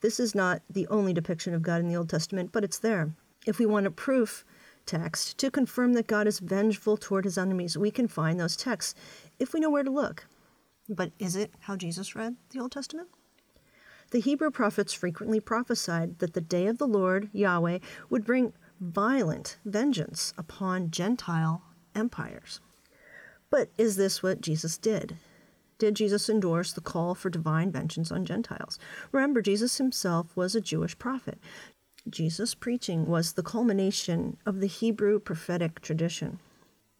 This 0.00 0.18
is 0.20 0.34
not 0.34 0.62
the 0.70 0.86
only 0.88 1.12
depiction 1.12 1.54
of 1.54 1.62
God 1.62 1.80
in 1.80 1.88
the 1.88 1.96
Old 1.96 2.08
Testament, 2.08 2.52
but 2.52 2.64
it's 2.64 2.78
there. 2.78 3.12
If 3.46 3.58
we 3.58 3.66
want 3.66 3.86
a 3.86 3.90
proof 3.90 4.44
text 4.86 5.36
to 5.38 5.50
confirm 5.50 5.94
that 5.94 6.06
God 6.06 6.26
is 6.26 6.38
vengeful 6.38 6.96
toward 6.96 7.24
his 7.24 7.38
enemies, 7.38 7.76
we 7.76 7.90
can 7.90 8.08
find 8.08 8.38
those 8.38 8.56
texts 8.56 8.94
if 9.38 9.52
we 9.52 9.60
know 9.60 9.70
where 9.70 9.82
to 9.82 9.90
look. 9.90 10.26
But 10.88 11.12
is 11.18 11.36
it 11.36 11.52
how 11.60 11.76
Jesus 11.76 12.14
read 12.14 12.36
the 12.50 12.60
Old 12.60 12.72
Testament? 12.72 13.08
The 14.12 14.20
Hebrew 14.20 14.50
prophets 14.50 14.92
frequently 14.92 15.40
prophesied 15.40 16.20
that 16.20 16.34
the 16.34 16.40
day 16.40 16.68
of 16.68 16.78
the 16.78 16.86
Lord, 16.86 17.28
Yahweh, 17.32 17.80
would 18.08 18.24
bring 18.24 18.52
violent 18.80 19.58
vengeance 19.64 20.32
upon 20.36 20.90
Gentile 20.90 21.62
empires. 21.94 22.60
But 23.50 23.70
is 23.78 23.96
this 23.96 24.22
what 24.22 24.40
Jesus 24.40 24.76
did? 24.76 25.16
did 25.78 25.94
Jesus 25.94 26.28
endorse 26.28 26.72
the 26.72 26.80
call 26.80 27.14
for 27.14 27.30
divine 27.30 27.70
vengeance 27.70 28.10
on 28.10 28.24
Gentiles. 28.24 28.78
Remember, 29.12 29.42
Jesus 29.42 29.78
himself 29.78 30.36
was 30.36 30.54
a 30.54 30.60
Jewish 30.60 30.98
prophet. 30.98 31.38
Jesus' 32.08 32.54
preaching 32.54 33.06
was 33.06 33.32
the 33.32 33.42
culmination 33.42 34.36
of 34.46 34.60
the 34.60 34.68
Hebrew 34.68 35.18
prophetic 35.18 35.80
tradition. 35.80 36.38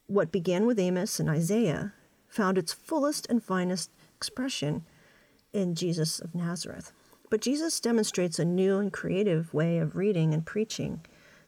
What 0.07 0.33
began 0.33 0.67
with 0.67 0.79
Amos 0.79 1.21
and 1.21 1.31
Isaiah 1.31 1.95
found 2.29 2.59
its 2.59 2.73
fullest 2.73 3.27
and 3.31 3.43
finest 3.43 3.91
expression 4.17 4.85
in 5.53 5.75
Jesus 5.75 6.21
of 6.21 6.35
Nazareth. 6.35 6.93
But 7.31 7.41
Jesus 7.41 7.81
demonstrates 7.81 8.39
a 8.39 8.45
new 8.45 8.79
and 8.79 8.93
creative 8.93 9.55
way 9.55 9.79
of 9.79 9.97
reading 9.97 10.35
and 10.35 10.45
preaching 10.45 11.01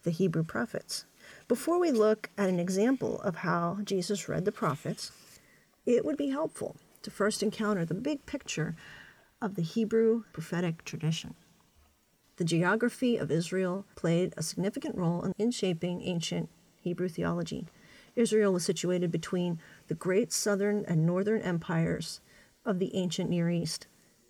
the 0.08 0.14
Hebrew 0.14 0.42
prophets. 0.42 1.04
Before 1.48 1.78
we 1.78 1.90
look 1.90 2.30
at 2.38 2.48
an 2.48 2.58
example 2.58 3.20
of 3.20 3.36
how 3.36 3.76
Jesus 3.84 4.26
read 4.26 4.46
the 4.46 4.50
prophets, 4.50 5.12
it 5.84 6.02
would 6.02 6.16
be 6.16 6.30
helpful 6.30 6.76
to 7.02 7.10
first 7.10 7.42
encounter 7.42 7.84
the 7.84 7.92
big 7.92 8.24
picture 8.24 8.74
of 9.42 9.54
the 9.54 9.60
Hebrew 9.60 10.22
prophetic 10.32 10.82
tradition. 10.86 11.34
The 12.36 12.44
geography 12.44 13.18
of 13.18 13.30
Israel 13.30 13.84
played 13.96 14.32
a 14.34 14.42
significant 14.42 14.96
role 14.96 15.30
in 15.36 15.50
shaping 15.50 16.00
ancient 16.00 16.48
Hebrew 16.80 17.10
theology. 17.10 17.66
Israel 18.16 18.54
was 18.54 18.64
situated 18.64 19.12
between 19.12 19.60
the 19.88 19.94
great 19.94 20.32
southern 20.32 20.86
and 20.86 21.04
northern 21.04 21.42
empires 21.42 22.22
of 22.64 22.78
the 22.78 22.96
ancient 22.96 23.28
Near 23.28 23.50
East, 23.50 23.86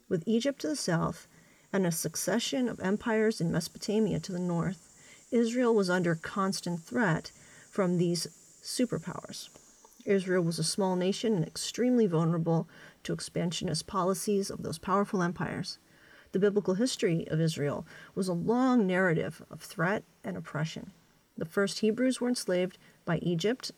with 0.09 0.25
Egypt 0.27 0.61
to 0.63 0.67
the 0.67 0.75
south 0.75 1.29
and 1.73 1.87
a 1.87 1.93
succession 1.93 2.69
of 2.69 2.81
empires 2.81 3.41
in 3.41 3.53
Mesopotamia 3.53 4.19
to 4.19 4.33
the 4.33 4.41
north. 4.41 4.88
Israel 5.31 5.75
was 5.75 5.91
under 5.91 6.15
constant 6.15 6.81
threat 6.81 7.33
from 7.71 7.99
these 7.99 8.27
superpowers. 8.63 9.51
Israel 10.07 10.43
was 10.43 10.59
a 10.59 10.65
small 10.65 10.97
nation 10.97 11.35
and 11.35 11.47
extremely 11.47 12.07
vulnerable 12.07 12.67
to 13.03 13.13
expansionist 13.13 13.87
policies 13.87 14.49
of 14.49 14.63
those 14.63 14.79
powerful 14.79 15.23
empires. 15.23 15.79
The 16.33 16.39
biblical 16.39 16.75
history 16.75 17.29
of 17.29 17.43
Israel 17.43 17.87
was 18.15 18.27
a 18.27 18.33
long 18.33 18.87
narrative 18.87 19.43
of 19.51 19.61
threat 19.61 20.03
and 20.25 20.35
oppression. 20.35 20.93
The 21.37 21.45
first 21.45 21.81
Hebrews 21.81 22.21
were 22.21 22.29
enslaved 22.29 22.79
by 23.05 23.19
Egypt. 23.19 23.71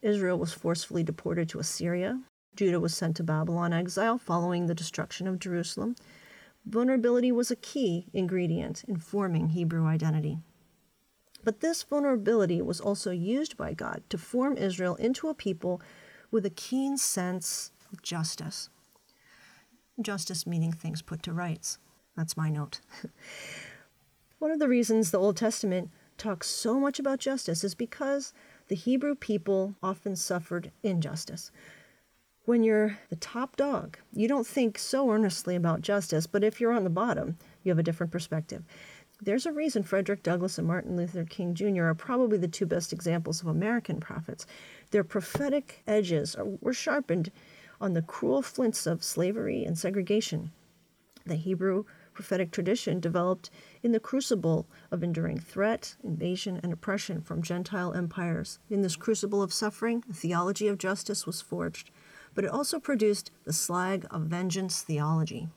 Israel 0.00 0.38
was 0.38 0.54
forcefully 0.54 1.02
deported 1.02 1.50
to 1.50 1.58
Assyria. 1.58 2.22
Judah 2.56 2.80
was 2.80 2.94
sent 2.94 3.16
to 3.16 3.22
Babylon 3.22 3.74
exile 3.74 4.16
following 4.16 4.66
the 4.66 4.74
destruction 4.74 5.26
of 5.26 5.38
Jerusalem. 5.38 5.96
Vulnerability 6.64 7.30
was 7.30 7.50
a 7.50 7.56
key 7.56 8.06
ingredient 8.14 8.84
in 8.88 8.96
forming 8.96 9.50
Hebrew 9.50 9.86
identity. 9.86 10.38
But 11.44 11.60
this 11.60 11.82
vulnerability 11.82 12.62
was 12.62 12.80
also 12.80 13.10
used 13.10 13.56
by 13.56 13.74
God 13.74 14.02
to 14.08 14.18
form 14.18 14.56
Israel 14.56 14.94
into 14.96 15.28
a 15.28 15.34
people 15.34 15.80
with 16.30 16.46
a 16.46 16.50
keen 16.50 16.96
sense 16.96 17.70
of 17.92 18.02
justice. 18.02 18.70
Justice 20.00 20.46
meaning 20.46 20.72
things 20.72 21.02
put 21.02 21.22
to 21.24 21.32
rights. 21.32 21.78
That's 22.16 22.36
my 22.36 22.48
note. 22.48 22.80
One 24.38 24.50
of 24.50 24.58
the 24.58 24.68
reasons 24.68 25.10
the 25.10 25.18
Old 25.18 25.36
Testament 25.36 25.90
talks 26.16 26.48
so 26.48 26.80
much 26.80 26.98
about 26.98 27.18
justice 27.18 27.62
is 27.62 27.74
because 27.74 28.32
the 28.68 28.74
Hebrew 28.74 29.14
people 29.14 29.74
often 29.82 30.16
suffered 30.16 30.72
injustice. 30.82 31.50
When 32.44 32.62
you're 32.62 32.98
the 33.10 33.16
top 33.16 33.56
dog, 33.56 33.98
you 34.12 34.28
don't 34.28 34.46
think 34.46 34.78
so 34.78 35.10
earnestly 35.10 35.56
about 35.56 35.80
justice, 35.80 36.26
but 36.26 36.44
if 36.44 36.60
you're 36.60 36.72
on 36.72 36.84
the 36.84 36.90
bottom, 36.90 37.36
you 37.62 37.70
have 37.70 37.78
a 37.78 37.82
different 37.82 38.12
perspective. 38.12 38.64
There's 39.24 39.46
a 39.46 39.52
reason 39.52 39.84
Frederick 39.84 40.22
Douglass 40.22 40.58
and 40.58 40.66
Martin 40.66 40.98
Luther 40.98 41.24
King 41.24 41.54
Jr. 41.54 41.84
are 41.84 41.94
probably 41.94 42.36
the 42.36 42.46
two 42.46 42.66
best 42.66 42.92
examples 42.92 43.40
of 43.40 43.46
American 43.46 43.98
prophets. 43.98 44.46
Their 44.90 45.02
prophetic 45.02 45.82
edges 45.86 46.34
are, 46.34 46.44
were 46.44 46.74
sharpened 46.74 47.30
on 47.80 47.94
the 47.94 48.02
cruel 48.02 48.42
flints 48.42 48.86
of 48.86 49.02
slavery 49.02 49.64
and 49.64 49.78
segregation. 49.78 50.52
The 51.24 51.36
Hebrew 51.36 51.84
prophetic 52.12 52.50
tradition 52.50 53.00
developed 53.00 53.48
in 53.82 53.92
the 53.92 53.98
crucible 53.98 54.66
of 54.90 55.02
enduring 55.02 55.38
threat, 55.38 55.96
invasion, 56.04 56.60
and 56.62 56.70
oppression 56.70 57.22
from 57.22 57.40
Gentile 57.40 57.94
empires. 57.94 58.58
In 58.68 58.82
this 58.82 58.94
crucible 58.94 59.42
of 59.42 59.54
suffering, 59.54 60.04
a 60.10 60.12
theology 60.12 60.68
of 60.68 60.76
justice 60.76 61.26
was 61.26 61.40
forged, 61.40 61.90
but 62.34 62.44
it 62.44 62.50
also 62.50 62.78
produced 62.78 63.30
the 63.44 63.54
slag 63.54 64.06
of 64.10 64.24
vengeance 64.24 64.82
theology 64.82 65.48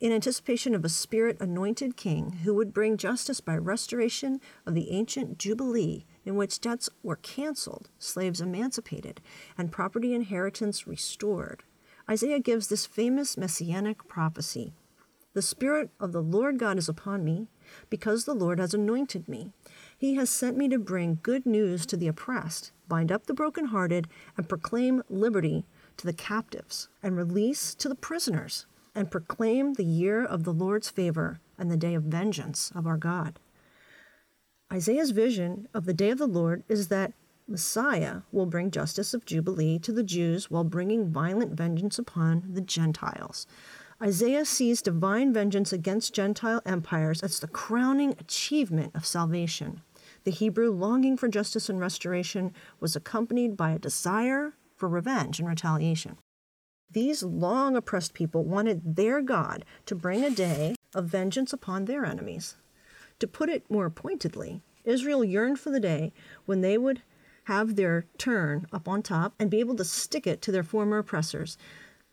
in 0.00 0.12
anticipation 0.12 0.74
of 0.74 0.84
a 0.84 0.88
spirit 0.88 1.36
anointed 1.40 1.96
king 1.96 2.40
who 2.44 2.54
would 2.54 2.74
bring 2.74 2.96
justice 2.96 3.40
by 3.40 3.56
restoration 3.56 4.40
of 4.66 4.74
the 4.74 4.90
ancient 4.90 5.38
Jubilee, 5.38 6.04
in 6.24 6.36
which 6.36 6.60
debts 6.60 6.90
were 7.02 7.16
canceled, 7.16 7.90
slaves 7.98 8.40
emancipated, 8.40 9.20
and 9.56 9.72
property 9.72 10.14
inheritance 10.14 10.86
restored. 10.86 11.62
Isaiah 12.10 12.40
gives 12.40 12.68
this 12.68 12.86
famous 12.86 13.36
messianic 13.36 14.06
prophecy 14.08 14.72
The 15.32 15.42
Spirit 15.42 15.90
of 15.98 16.12
the 16.12 16.22
Lord 16.22 16.58
God 16.58 16.78
is 16.78 16.88
upon 16.88 17.24
me, 17.24 17.48
because 17.88 18.24
the 18.24 18.34
Lord 18.34 18.58
has 18.58 18.74
anointed 18.74 19.28
me. 19.28 19.52
He 19.96 20.14
has 20.16 20.28
sent 20.28 20.56
me 20.56 20.68
to 20.68 20.78
bring 20.78 21.20
good 21.22 21.46
news 21.46 21.86
to 21.86 21.96
the 21.96 22.08
oppressed, 22.08 22.72
bind 22.88 23.10
up 23.10 23.26
the 23.26 23.34
brokenhearted, 23.34 24.08
and 24.36 24.48
proclaim 24.48 25.02
liberty 25.08 25.64
to 25.96 26.06
the 26.06 26.12
captives, 26.12 26.88
and 27.02 27.16
release 27.16 27.74
to 27.76 27.88
the 27.88 27.94
prisoners 27.94 28.66
and 28.94 29.10
proclaim 29.10 29.74
the 29.74 29.84
year 29.84 30.24
of 30.24 30.44
the 30.44 30.52
Lord's 30.52 30.88
favor 30.88 31.40
and 31.58 31.70
the 31.70 31.76
day 31.76 31.94
of 31.94 32.04
vengeance 32.04 32.72
of 32.74 32.86
our 32.86 32.96
God. 32.96 33.38
Isaiah's 34.72 35.10
vision 35.10 35.68
of 35.74 35.84
the 35.84 35.94
day 35.94 36.10
of 36.10 36.18
the 36.18 36.26
Lord 36.26 36.64
is 36.68 36.88
that 36.88 37.12
Messiah 37.46 38.22
will 38.32 38.46
bring 38.46 38.70
justice 38.70 39.12
of 39.12 39.26
Jubilee 39.26 39.78
to 39.80 39.92
the 39.92 40.02
Jews 40.02 40.50
while 40.50 40.64
bringing 40.64 41.12
violent 41.12 41.52
vengeance 41.52 41.98
upon 41.98 42.44
the 42.54 42.62
Gentiles. 42.62 43.46
Isaiah 44.02 44.44
sees 44.44 44.82
divine 44.82 45.32
vengeance 45.32 45.72
against 45.72 46.14
Gentile 46.14 46.62
empires 46.64 47.22
as 47.22 47.38
the 47.38 47.48
crowning 47.48 48.12
achievement 48.18 48.94
of 48.94 49.06
salvation. 49.06 49.82
The 50.24 50.30
Hebrew 50.30 50.70
longing 50.70 51.16
for 51.16 51.28
justice 51.28 51.68
and 51.68 51.78
restoration 51.78 52.52
was 52.80 52.96
accompanied 52.96 53.56
by 53.56 53.72
a 53.72 53.78
desire 53.78 54.54
for 54.76 54.88
revenge 54.88 55.38
and 55.38 55.48
retaliation. 55.48 56.16
These 56.94 57.24
long 57.24 57.76
oppressed 57.76 58.14
people 58.14 58.44
wanted 58.44 58.94
their 58.94 59.20
God 59.20 59.64
to 59.86 59.96
bring 59.96 60.22
a 60.22 60.30
day 60.30 60.76
of 60.94 61.06
vengeance 61.06 61.52
upon 61.52 61.84
their 61.84 62.04
enemies. 62.04 62.54
To 63.18 63.26
put 63.26 63.48
it 63.48 63.68
more 63.68 63.90
pointedly, 63.90 64.62
Israel 64.84 65.24
yearned 65.24 65.58
for 65.58 65.70
the 65.70 65.80
day 65.80 66.12
when 66.46 66.60
they 66.60 66.78
would 66.78 67.02
have 67.44 67.74
their 67.74 68.06
turn 68.16 68.68
up 68.72 68.86
on 68.86 69.02
top 69.02 69.34
and 69.40 69.50
be 69.50 69.58
able 69.58 69.74
to 69.74 69.84
stick 69.84 70.24
it 70.24 70.40
to 70.42 70.52
their 70.52 70.62
former 70.62 70.98
oppressors. 70.98 71.58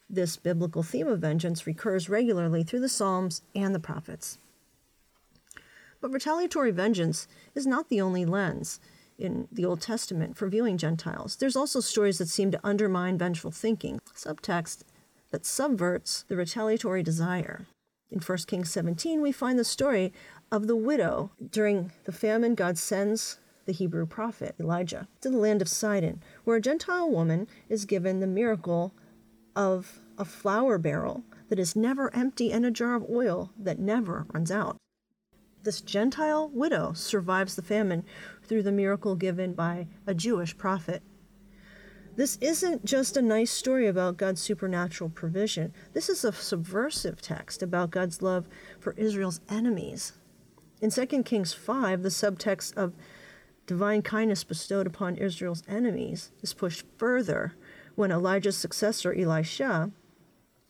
This 0.10 0.36
biblical 0.36 0.82
theme 0.82 1.08
of 1.08 1.20
vengeance 1.20 1.68
recurs 1.68 2.10
regularly 2.10 2.64
through 2.64 2.80
the 2.80 2.90
Psalms 2.90 3.44
and 3.54 3.76
the 3.76 3.80
prophets. 3.80 4.40
But 6.02 6.12
retaliatory 6.12 6.72
vengeance 6.72 7.28
is 7.54 7.68
not 7.68 7.90
the 7.90 8.02
only 8.02 8.26
lens 8.26 8.80
in 9.22 9.48
the 9.52 9.66
Old 9.66 9.82
Testament 9.82 10.38
for 10.38 10.50
viewing 10.50 10.78
Gentiles. 10.78 11.36
There's 11.36 11.56
also 11.56 11.80
stories 11.80 12.18
that 12.18 12.28
seem 12.28 12.52
to 12.52 12.60
undermine 12.64 13.18
vengeful 13.18 13.52
thinking, 13.52 14.02
subtext 14.16 14.84
that 15.32 15.46
subverts 15.46 16.26
the 16.28 16.36
retaliatory 16.36 17.04
desire. 17.04 17.68
In 18.10 18.20
1 18.20 18.38
Kings 18.48 18.72
17, 18.72 19.22
we 19.22 19.32
find 19.32 19.58
the 19.58 19.64
story 19.64 20.12
of 20.52 20.68
the 20.68 20.76
widow. 20.76 21.32
During 21.52 21.92
the 22.04 22.12
famine, 22.12 22.56
God 22.56 22.78
sends 22.78 23.40
the 23.66 23.72
Hebrew 23.72 24.06
prophet 24.06 24.56
Elijah 24.60 25.08
to 25.22 25.30
the 25.30 25.38
land 25.38 25.62
of 25.62 25.70
Sidon, 25.70 26.22
where 26.44 26.58
a 26.58 26.62
Gentile 26.62 27.10
woman 27.10 27.48
is 27.70 27.86
given 27.86 28.20
the 28.20 28.28
miracle 28.28 28.94
of 29.56 30.00
a 30.18 30.26
flour 30.26 30.78
barrel 30.78 31.24
that 31.50 31.60
is 31.60 31.76
never 31.76 32.14
empty 32.16 32.52
and 32.52 32.66
a 32.66 32.72
jar 32.72 32.96
of 32.96 33.10
oil 33.10 33.52
that 33.58 33.80
never 33.80 34.26
runs 34.34 34.52
out. 34.52 34.78
This 35.64 35.82
Gentile 35.82 36.50
widow 36.50 36.94
survives 36.94 37.56
the 37.56 37.62
famine 37.62 38.04
through 38.44 38.64
the 38.64 38.72
miracle 38.72 39.16
given 39.16 39.54
by 39.54 39.88
a 40.08 40.16
Jewish 40.16 40.58
prophet. 40.58 41.04
This 42.16 42.38
isn't 42.42 42.84
just 42.84 43.16
a 43.16 43.22
nice 43.22 43.52
story 43.52 43.88
about 43.88 44.18
God's 44.18 44.42
supernatural 44.42 45.12
provision. 45.12 45.72
This 45.94 46.10
is 46.10 46.26
a 46.26 46.34
subversive 46.34 47.22
text 47.22 47.62
about 47.62 47.92
God's 47.92 48.22
love 48.22 48.48
for 48.80 48.94
Israel's 48.98 49.40
enemies. 49.50 50.14
In 50.82 50.90
2 50.90 51.06
Kings 51.24 51.54
5, 51.54 52.02
the 52.02 52.10
subtext 52.10 52.76
of 52.76 52.94
divine 53.68 54.02
kindness 54.02 54.44
bestowed 54.44 54.88
upon 54.88 55.16
Israel's 55.16 55.64
enemies 55.68 56.32
is 56.42 56.54
pushed 56.54 56.86
further 56.98 57.54
when 57.96 58.12
Elijah's 58.12 58.58
successor, 58.58 59.14
Elisha, 59.14 59.92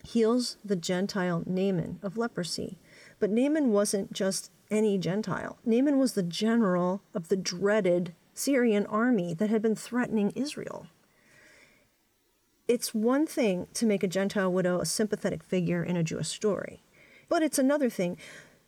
heals 0.04 0.58
the 0.66 0.76
Gentile 0.76 1.44
Naaman 1.46 2.00
of 2.04 2.18
leprosy. 2.18 2.78
But 3.20 3.30
Naaman 3.30 3.72
wasn't 3.72 4.12
just 4.12 4.52
any 4.72 4.98
Gentile. 4.98 5.60
Naaman 5.66 6.00
was 6.00 6.14
the 6.14 6.24
general 6.24 7.04
of 7.14 7.28
the 7.28 7.36
dreaded 7.36 8.16
Syrian 8.34 8.86
army 8.88 9.34
that 9.36 9.50
had 9.50 9.62
been 9.62 9.76
threatening 9.76 10.32
Israel. 10.32 10.88
It's 12.68 12.96
one 12.96 13.28
thing 13.28 13.68
to 13.74 13.86
make 13.86 14.02
a 14.02 14.08
Gentile 14.08 14.52
widow 14.52 14.80
a 14.80 14.86
sympathetic 14.86 15.44
figure 15.44 15.84
in 15.84 15.98
a 15.98 16.04
Jewish 16.04 16.30
story, 16.30 16.82
but 17.28 17.44
it's 17.44 17.60
another 17.60 17.90
thing 17.90 18.18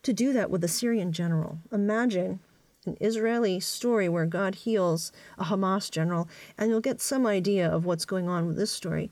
to 0.04 0.12
do 0.14 0.34
that 0.34 0.50
with 0.50 0.64
a 0.64 0.68
Syrian 0.68 1.14
general. 1.14 1.60
Imagine 1.72 2.42
an 2.86 2.98
Israeli 3.00 3.62
story 3.62 4.10
where 4.10 4.26
God 4.26 4.56
heals 4.56 5.14
a 5.38 5.46
Hamas 5.46 5.90
general, 5.90 6.28
and 6.58 6.70
you'll 6.70 6.82
get 6.82 7.00
some 7.00 7.26
idea 7.26 7.68
of 7.68 7.86
what's 7.86 8.04
going 8.04 8.28
on 8.28 8.46
with 8.46 8.58
this 8.58 8.72
story. 8.72 9.10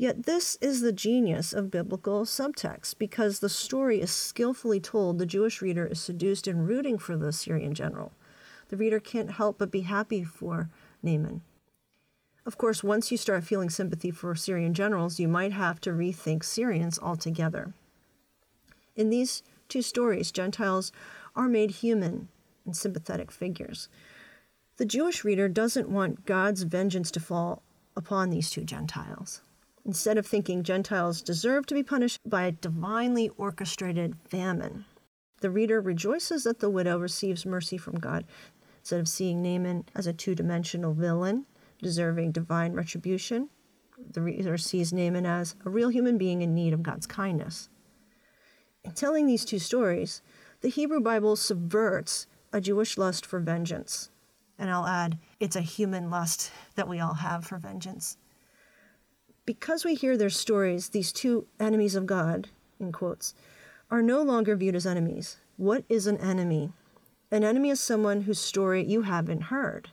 Yet 0.00 0.24
this 0.24 0.56
is 0.62 0.80
the 0.80 0.92
genius 0.94 1.52
of 1.52 1.70
biblical 1.70 2.24
subtext 2.24 2.96
because 2.96 3.40
the 3.40 3.50
story 3.50 4.00
is 4.00 4.10
skillfully 4.10 4.80
told. 4.80 5.18
The 5.18 5.26
Jewish 5.26 5.60
reader 5.60 5.84
is 5.84 6.00
seduced 6.00 6.46
and 6.46 6.66
rooting 6.66 6.96
for 6.96 7.18
the 7.18 7.34
Syrian 7.34 7.74
general. 7.74 8.12
The 8.70 8.78
reader 8.78 8.98
can't 8.98 9.32
help 9.32 9.58
but 9.58 9.70
be 9.70 9.82
happy 9.82 10.24
for 10.24 10.70
Naaman. 11.02 11.42
Of 12.46 12.56
course, 12.56 12.82
once 12.82 13.12
you 13.12 13.18
start 13.18 13.44
feeling 13.44 13.68
sympathy 13.68 14.10
for 14.10 14.34
Syrian 14.34 14.72
generals, 14.72 15.20
you 15.20 15.28
might 15.28 15.52
have 15.52 15.82
to 15.82 15.90
rethink 15.90 16.44
Syrians 16.44 16.98
altogether. 16.98 17.74
In 18.96 19.10
these 19.10 19.42
two 19.68 19.82
stories, 19.82 20.32
Gentiles 20.32 20.92
are 21.36 21.46
made 21.46 21.72
human 21.72 22.28
and 22.64 22.74
sympathetic 22.74 23.30
figures. 23.30 23.90
The 24.78 24.86
Jewish 24.86 25.24
reader 25.24 25.46
doesn't 25.46 25.90
want 25.90 26.24
God's 26.24 26.62
vengeance 26.62 27.10
to 27.10 27.20
fall 27.20 27.62
upon 27.94 28.30
these 28.30 28.48
two 28.48 28.64
Gentiles. 28.64 29.42
Instead 29.84 30.18
of 30.18 30.26
thinking 30.26 30.62
Gentiles 30.62 31.22
deserve 31.22 31.64
to 31.66 31.74
be 31.74 31.82
punished 31.82 32.18
by 32.26 32.44
a 32.44 32.52
divinely 32.52 33.30
orchestrated 33.38 34.16
famine, 34.28 34.84
the 35.40 35.50
reader 35.50 35.80
rejoices 35.80 36.44
that 36.44 36.60
the 36.60 36.68
widow 36.68 36.98
receives 36.98 37.46
mercy 37.46 37.78
from 37.78 37.98
God. 37.98 38.26
Instead 38.80 39.00
of 39.00 39.08
seeing 39.08 39.42
Naaman 39.42 39.86
as 39.94 40.06
a 40.06 40.12
two 40.12 40.34
dimensional 40.34 40.92
villain 40.92 41.46
deserving 41.80 42.32
divine 42.32 42.74
retribution, 42.74 43.48
the 44.12 44.20
reader 44.20 44.58
sees 44.58 44.92
Naaman 44.92 45.24
as 45.24 45.54
a 45.64 45.70
real 45.70 45.88
human 45.88 46.18
being 46.18 46.42
in 46.42 46.54
need 46.54 46.74
of 46.74 46.82
God's 46.82 47.06
kindness. 47.06 47.70
In 48.84 48.92
telling 48.92 49.26
these 49.26 49.44
two 49.46 49.58
stories, 49.58 50.20
the 50.60 50.68
Hebrew 50.68 51.00
Bible 51.00 51.36
subverts 51.36 52.26
a 52.52 52.60
Jewish 52.60 52.98
lust 52.98 53.24
for 53.24 53.40
vengeance. 53.40 54.10
And 54.58 54.70
I'll 54.70 54.86
add, 54.86 55.18
it's 55.38 55.56
a 55.56 55.62
human 55.62 56.10
lust 56.10 56.50
that 56.74 56.88
we 56.88 57.00
all 57.00 57.14
have 57.14 57.46
for 57.46 57.56
vengeance 57.56 58.18
because 59.46 59.84
we 59.84 59.94
hear 59.94 60.16
their 60.16 60.30
stories, 60.30 60.90
these 60.90 61.12
two 61.12 61.46
enemies 61.58 61.94
of 61.94 62.06
God, 62.06 62.48
in 62.78 62.92
quotes, 62.92 63.34
are 63.90 64.02
no 64.02 64.22
longer 64.22 64.56
viewed 64.56 64.76
as 64.76 64.86
enemies. 64.86 65.38
What 65.56 65.84
is 65.88 66.06
an 66.06 66.18
enemy? 66.18 66.72
An 67.30 67.44
enemy 67.44 67.70
is 67.70 67.80
someone 67.80 68.22
whose 68.22 68.38
story 68.38 68.84
you 68.84 69.02
haven't 69.02 69.44
heard. 69.44 69.90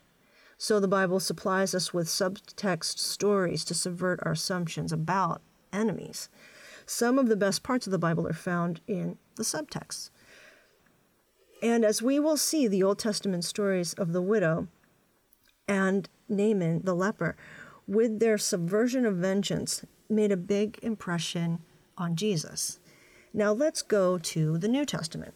So 0.57 0.79
the 0.79 0.87
Bible 0.87 1.19
supplies 1.19 1.75
us 1.75 1.93
with 1.93 2.07
subtext 2.07 2.97
stories 2.97 3.63
to 3.65 3.73
subvert 3.73 4.19
our 4.23 4.31
assumptions 4.31 4.91
about 4.91 5.41
enemies. 5.71 6.29
Some 6.85 7.19
of 7.19 7.27
the 7.27 7.35
best 7.35 7.63
parts 7.63 7.85
of 7.85 7.91
the 7.91 7.99
Bible 7.99 8.27
are 8.27 8.33
found 8.33 8.81
in 8.87 9.17
the 9.35 9.43
subtext. 9.43 10.09
And 11.61 11.83
as 11.83 12.01
we 12.01 12.19
will 12.19 12.37
see, 12.37 12.67
the 12.67 12.83
Old 12.83 12.99
Testament 12.99 13.43
stories 13.43 13.93
of 13.93 14.13
the 14.13 14.21
widow 14.21 14.67
and 15.67 16.09
Naaman 16.29 16.81
the 16.83 16.95
leper 16.95 17.35
with 17.87 18.19
their 18.19 18.37
subversion 18.37 19.05
of 19.05 19.15
vengeance, 19.15 19.85
made 20.09 20.31
a 20.31 20.37
big 20.37 20.77
impression 20.81 21.59
on 21.97 22.15
Jesus. 22.15 22.79
Now 23.33 23.51
let's 23.51 23.81
go 23.81 24.17
to 24.17 24.57
the 24.57 24.67
New 24.67 24.85
Testament. 24.85 25.33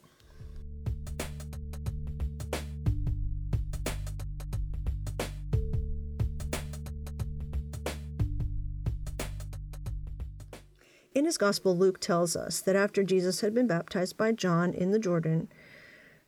In 11.13 11.25
his 11.25 11.37
gospel, 11.37 11.77
Luke 11.77 11.99
tells 11.99 12.35
us 12.35 12.61
that 12.61 12.75
after 12.75 13.03
Jesus 13.03 13.41
had 13.41 13.53
been 13.53 13.67
baptized 13.67 14.17
by 14.17 14.31
John 14.31 14.73
in 14.73 14.91
the 14.91 14.99
Jordan, 14.99 15.49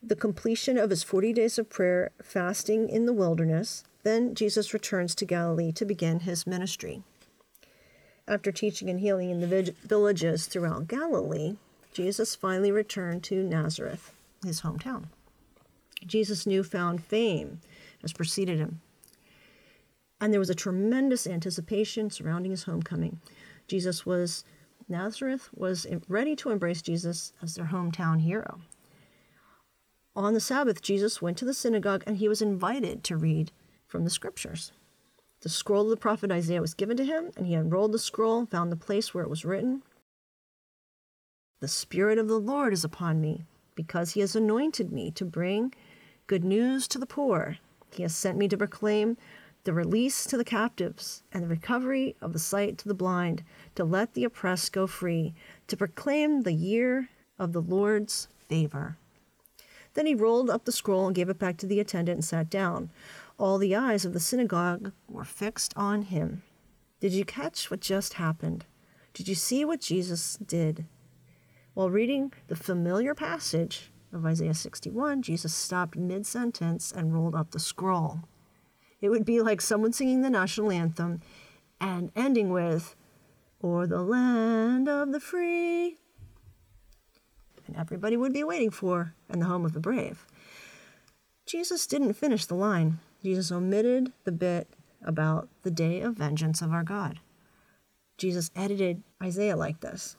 the 0.01 0.15
completion 0.15 0.77
of 0.77 0.89
his 0.89 1.03
40 1.03 1.31
days 1.31 1.57
of 1.57 1.69
prayer, 1.69 2.11
fasting 2.21 2.89
in 2.89 3.05
the 3.05 3.13
wilderness, 3.13 3.85
then 4.03 4.35
Jesus 4.35 4.73
returns 4.73 5.15
to 5.15 5.25
Galilee 5.25 5.71
to 5.71 5.85
begin 5.85 6.21
his 6.21 6.45
ministry. 6.45 7.03
After 8.27 8.51
teaching 8.51 8.89
and 8.89 8.99
healing 8.99 9.29
in 9.29 9.41
the 9.41 9.73
villages 9.83 10.45
throughout 10.45 10.87
Galilee, 10.87 11.55
Jesus 11.93 12.35
finally 12.35 12.71
returned 12.71 13.23
to 13.23 13.43
Nazareth, 13.43 14.13
his 14.45 14.61
hometown. 14.61 15.05
Jesus' 16.05 16.45
newfound 16.45 17.03
fame 17.03 17.61
has 18.01 18.13
preceded 18.13 18.59
him. 18.59 18.81
And 20.19 20.31
there 20.31 20.39
was 20.39 20.49
a 20.49 20.55
tremendous 20.55 21.27
anticipation 21.27 22.09
surrounding 22.09 22.51
his 22.51 22.63
homecoming. 22.63 23.19
Jesus 23.67 24.05
was, 24.05 24.45
Nazareth 24.87 25.49
was 25.53 25.85
ready 26.07 26.35
to 26.37 26.49
embrace 26.49 26.81
Jesus 26.81 27.33
as 27.41 27.55
their 27.55 27.65
hometown 27.65 28.21
hero. 28.21 28.61
On 30.15 30.33
the 30.33 30.39
Sabbath, 30.39 30.81
Jesus 30.81 31.21
went 31.21 31.37
to 31.37 31.45
the 31.45 31.53
synagogue 31.53 32.03
and 32.05 32.17
he 32.17 32.27
was 32.27 32.41
invited 32.41 33.03
to 33.05 33.17
read 33.17 33.51
from 33.93 34.05
the 34.05 34.09
scriptures. 34.09 34.71
The 35.41 35.49
scroll 35.49 35.83
of 35.83 35.91
the 35.91 35.97
prophet 35.97 36.31
Isaiah 36.31 36.61
was 36.61 36.73
given 36.73 36.97
to 36.97 37.05
him, 37.05 37.29
and 37.37 37.45
he 37.45 37.53
unrolled 37.53 37.91
the 37.91 37.99
scroll 37.99 38.47
found 38.47 38.71
the 38.71 38.75
place 38.75 39.13
where 39.13 39.23
it 39.23 39.29
was 39.29 39.45
written 39.45 39.83
The 41.59 41.67
Spirit 41.67 42.17
of 42.17 42.27
the 42.27 42.39
Lord 42.39 42.73
is 42.73 42.83
upon 42.83 43.21
me, 43.21 43.43
because 43.75 44.13
he 44.13 44.21
has 44.21 44.35
anointed 44.35 44.91
me 44.91 45.11
to 45.11 45.23
bring 45.23 45.75
good 46.25 46.43
news 46.43 46.87
to 46.87 46.97
the 46.97 47.05
poor. 47.05 47.59
He 47.91 48.01
has 48.01 48.15
sent 48.15 48.35
me 48.35 48.47
to 48.47 48.57
proclaim 48.57 49.15
the 49.63 49.73
release 49.73 50.25
to 50.25 50.37
the 50.37 50.43
captives 50.43 51.21
and 51.31 51.43
the 51.43 51.47
recovery 51.47 52.15
of 52.19 52.33
the 52.33 52.39
sight 52.39 52.79
to 52.79 52.87
the 52.87 52.95
blind, 52.95 53.43
to 53.75 53.83
let 53.83 54.15
the 54.15 54.23
oppressed 54.23 54.73
go 54.73 54.87
free, 54.87 55.35
to 55.67 55.77
proclaim 55.77 56.41
the 56.41 56.53
year 56.53 57.09
of 57.37 57.53
the 57.53 57.61
Lord's 57.61 58.27
favor. 58.49 58.97
Then 59.93 60.07
he 60.07 60.15
rolled 60.15 60.49
up 60.49 60.65
the 60.65 60.71
scroll 60.71 61.05
and 61.05 61.15
gave 61.15 61.29
it 61.29 61.37
back 61.37 61.57
to 61.57 61.67
the 61.67 61.79
attendant 61.79 62.15
and 62.15 62.25
sat 62.25 62.49
down. 62.49 62.89
All 63.39 63.57
the 63.57 63.75
eyes 63.75 64.05
of 64.05 64.13
the 64.13 64.19
synagogue 64.19 64.91
were 65.09 65.25
fixed 65.25 65.73
on 65.75 66.03
him. 66.03 66.43
Did 66.99 67.13
you 67.13 67.25
catch 67.25 67.71
what 67.71 67.79
just 67.79 68.13
happened? 68.13 68.65
Did 69.13 69.27
you 69.27 69.35
see 69.35 69.65
what 69.65 69.81
Jesus 69.81 70.37
did? 70.37 70.85
While 71.73 71.89
reading 71.89 72.31
the 72.47 72.55
familiar 72.55 73.15
passage 73.15 73.91
of 74.13 74.25
Isaiah 74.25 74.53
61, 74.53 75.23
Jesus 75.23 75.53
stopped 75.53 75.97
mid 75.97 76.25
sentence 76.25 76.91
and 76.91 77.13
rolled 77.13 77.35
up 77.35 77.51
the 77.51 77.59
scroll. 77.59 78.19
It 79.01 79.09
would 79.09 79.25
be 79.25 79.41
like 79.41 79.59
someone 79.59 79.91
singing 79.91 80.21
the 80.21 80.29
national 80.29 80.71
anthem 80.71 81.21
and 81.81 82.11
ending 82.15 82.51
with, 82.51 82.95
or 83.59 83.87
the 83.87 84.01
land 84.01 84.87
of 84.87 85.11
the 85.11 85.19
free. 85.19 85.97
And 87.67 87.75
everybody 87.75 88.15
would 88.15 88.33
be 88.33 88.43
waiting 88.43 88.71
for, 88.71 89.15
and 89.27 89.41
the 89.41 89.47
home 89.47 89.65
of 89.65 89.73
the 89.73 89.79
brave. 89.79 90.25
Jesus 91.45 91.87
didn't 91.87 92.13
finish 92.13 92.45
the 92.45 92.55
line. 92.55 92.99
Jesus 93.23 93.53
omitted 93.53 94.11
the 94.25 94.33
bit 94.33 94.67
about 95.01 95.47
the 95.61 95.71
day 95.71 96.01
of 96.01 96.15
vengeance 96.15 96.61
of 96.61 96.73
our 96.73 96.83
God. 96.83 97.19
Jesus 98.17 98.51
edited 98.53 99.01
Isaiah 99.21 99.55
like 99.55 99.79
this 99.79 100.17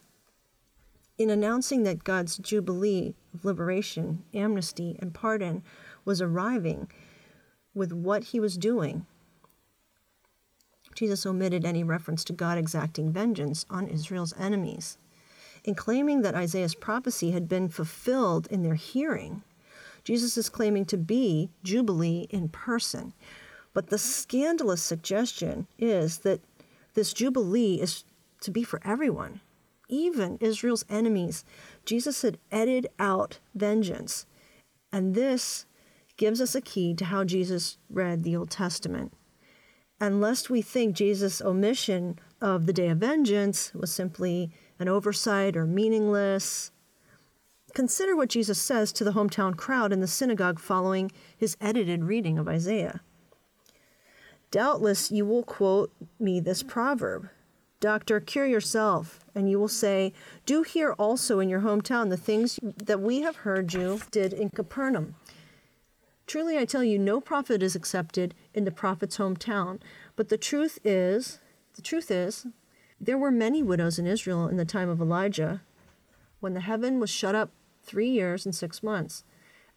In 1.19 1.29
announcing 1.29 1.83
that 1.83 2.05
God's 2.05 2.39
jubilee 2.39 3.15
of 3.35 3.45
liberation, 3.45 4.25
amnesty, 4.33 4.97
and 5.01 5.13
pardon 5.13 5.63
was 6.07 6.23
arriving 6.23 6.91
with 7.75 7.93
what 7.93 8.25
he 8.25 8.41
was 8.41 8.57
doing, 8.57 9.05
Jesus 10.95 11.27
omitted 11.27 11.65
any 11.65 11.85
reference 11.85 12.25
to 12.25 12.33
God 12.33 12.57
exacting 12.57 13.13
vengeance 13.13 13.67
on 13.69 13.89
Israel's 13.89 14.35
enemies. 14.39 14.97
In 15.65 15.75
claiming 15.75 16.23
that 16.23 16.35
Isaiah's 16.35 16.75
prophecy 16.75 17.33
had 17.33 17.49
been 17.49 17.69
fulfilled 17.69 18.47
in 18.51 18.63
their 18.63 18.75
hearing, 18.75 19.43
Jesus 20.05 20.37
is 20.37 20.49
claiming 20.49 20.85
to 20.87 20.97
be 20.97 21.51
Jubilee 21.63 22.27
in 22.31 22.49
person. 22.49 23.15
But 23.73 23.89
the 23.89 23.99
scandalous 23.99 24.83
suggestion 24.83 25.67
is 25.79 26.19
that 26.19 26.41
this 26.95 27.13
Jubilee 27.13 27.81
is 27.81 28.05
to 28.43 28.51
be 28.51 28.63
for 28.63 28.81
everyone, 28.85 29.41
even 29.89 30.39
Israel's 30.41 30.85
enemies. 30.89 31.45
Jesus 31.85 32.23
had 32.23 32.39
edited 32.53 32.89
out 32.99 33.41
vengeance. 33.55 34.27
And 34.93 35.15
this 35.15 35.67
gives 36.17 36.41
us 36.41 36.55
a 36.55 36.61
key 36.61 36.95
to 36.95 37.07
how 37.07 37.25
Jesus 37.25 37.79
read 37.91 38.23
the 38.23 38.37
Old 38.37 38.51
Testament. 38.51 39.13
And 40.01 40.21
lest 40.21 40.51
we 40.51 40.63
think 40.63 40.95
Jesus' 40.95 41.41
omission 41.41 42.19
of 42.41 42.67
the 42.67 42.73
day 42.73 42.89
of 42.89 42.99
vengeance 42.99 43.73
was 43.75 43.93
simply 43.93 44.53
an 44.79 44.89
oversight 44.89 45.57
or 45.57 45.67
meaningless, 45.67 46.71
consider 47.75 48.17
what 48.17 48.31
Jesus 48.31 48.61
says 48.61 48.93
to 48.93 49.05
the 49.05 49.13
hometown 49.13 49.57
crowd 49.57 49.93
in 49.93 50.01
the 50.01 50.07
synagogue 50.07 50.59
following 50.59 51.13
his 51.37 51.57
edited 51.61 52.05
reading 52.05 52.39
of 52.39 52.49
Isaiah. 52.49 53.01
Doubtless 54.51 55.11
you 55.11 55.27
will 55.27 55.43
quote 55.43 55.93
me 56.19 56.41
this 56.41 56.63
proverb 56.63 57.29
Doctor, 57.81 58.19
cure 58.19 58.47
yourself. 58.47 59.21
And 59.35 59.51
you 59.51 59.59
will 59.59 59.69
say, 59.69 60.15
Do 60.47 60.63
here 60.63 60.95
also 60.95 61.39
in 61.39 61.51
your 61.51 61.61
hometown 61.61 62.09
the 62.09 62.17
things 62.17 62.59
that 62.63 63.03
we 63.03 63.21
have 63.21 63.37
heard 63.37 63.75
you 63.75 64.01
did 64.11 64.33
in 64.33 64.49
Capernaum. 64.49 65.17
Truly 66.27 66.57
I 66.57 66.65
tell 66.65 66.83
you, 66.83 66.99
no 66.99 67.21
prophet 67.21 67.63
is 67.63 67.77
accepted 67.77 68.35
in 68.55 68.65
the 68.65 68.71
prophet's 68.71 69.19
hometown. 69.19 69.81
But 70.17 70.31
the 70.31 70.39
truth 70.39 70.79
is, 70.83 71.41
the 71.75 71.83
truth 71.83 72.11
is, 72.11 72.47
there 72.99 73.19
were 73.19 73.31
many 73.31 73.63
widows 73.63 73.99
in 73.99 74.07
Israel 74.07 74.49
in 74.49 74.57
the 74.57 74.65
time 74.65 74.89
of 74.89 75.01
Elijah, 75.01 75.61
when 76.41 76.55
the 76.55 76.61
heaven 76.61 77.01
was 77.01 77.11
shut 77.11 77.35
up 77.35 77.51
three 77.85 78.09
years 78.09 78.45
and 78.45 78.55
six 78.55 78.83
months, 78.83 79.25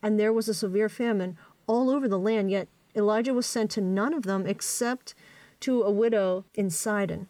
and 0.01 0.19
there 0.19 0.33
was 0.33 0.47
a 0.47 0.53
severe 0.53 0.89
famine 0.89 1.37
all 1.67 1.89
over 1.89 2.07
the 2.07 2.19
land, 2.19 2.49
yet 2.49 2.67
Elijah 2.95 3.33
was 3.33 3.45
sent 3.45 3.71
to 3.71 3.81
none 3.81 4.13
of 4.13 4.23
them 4.23 4.45
except 4.47 5.13
to 5.59 5.83
a 5.83 5.91
widow 5.91 6.45
in 6.55 6.69
Sidon. 6.69 7.27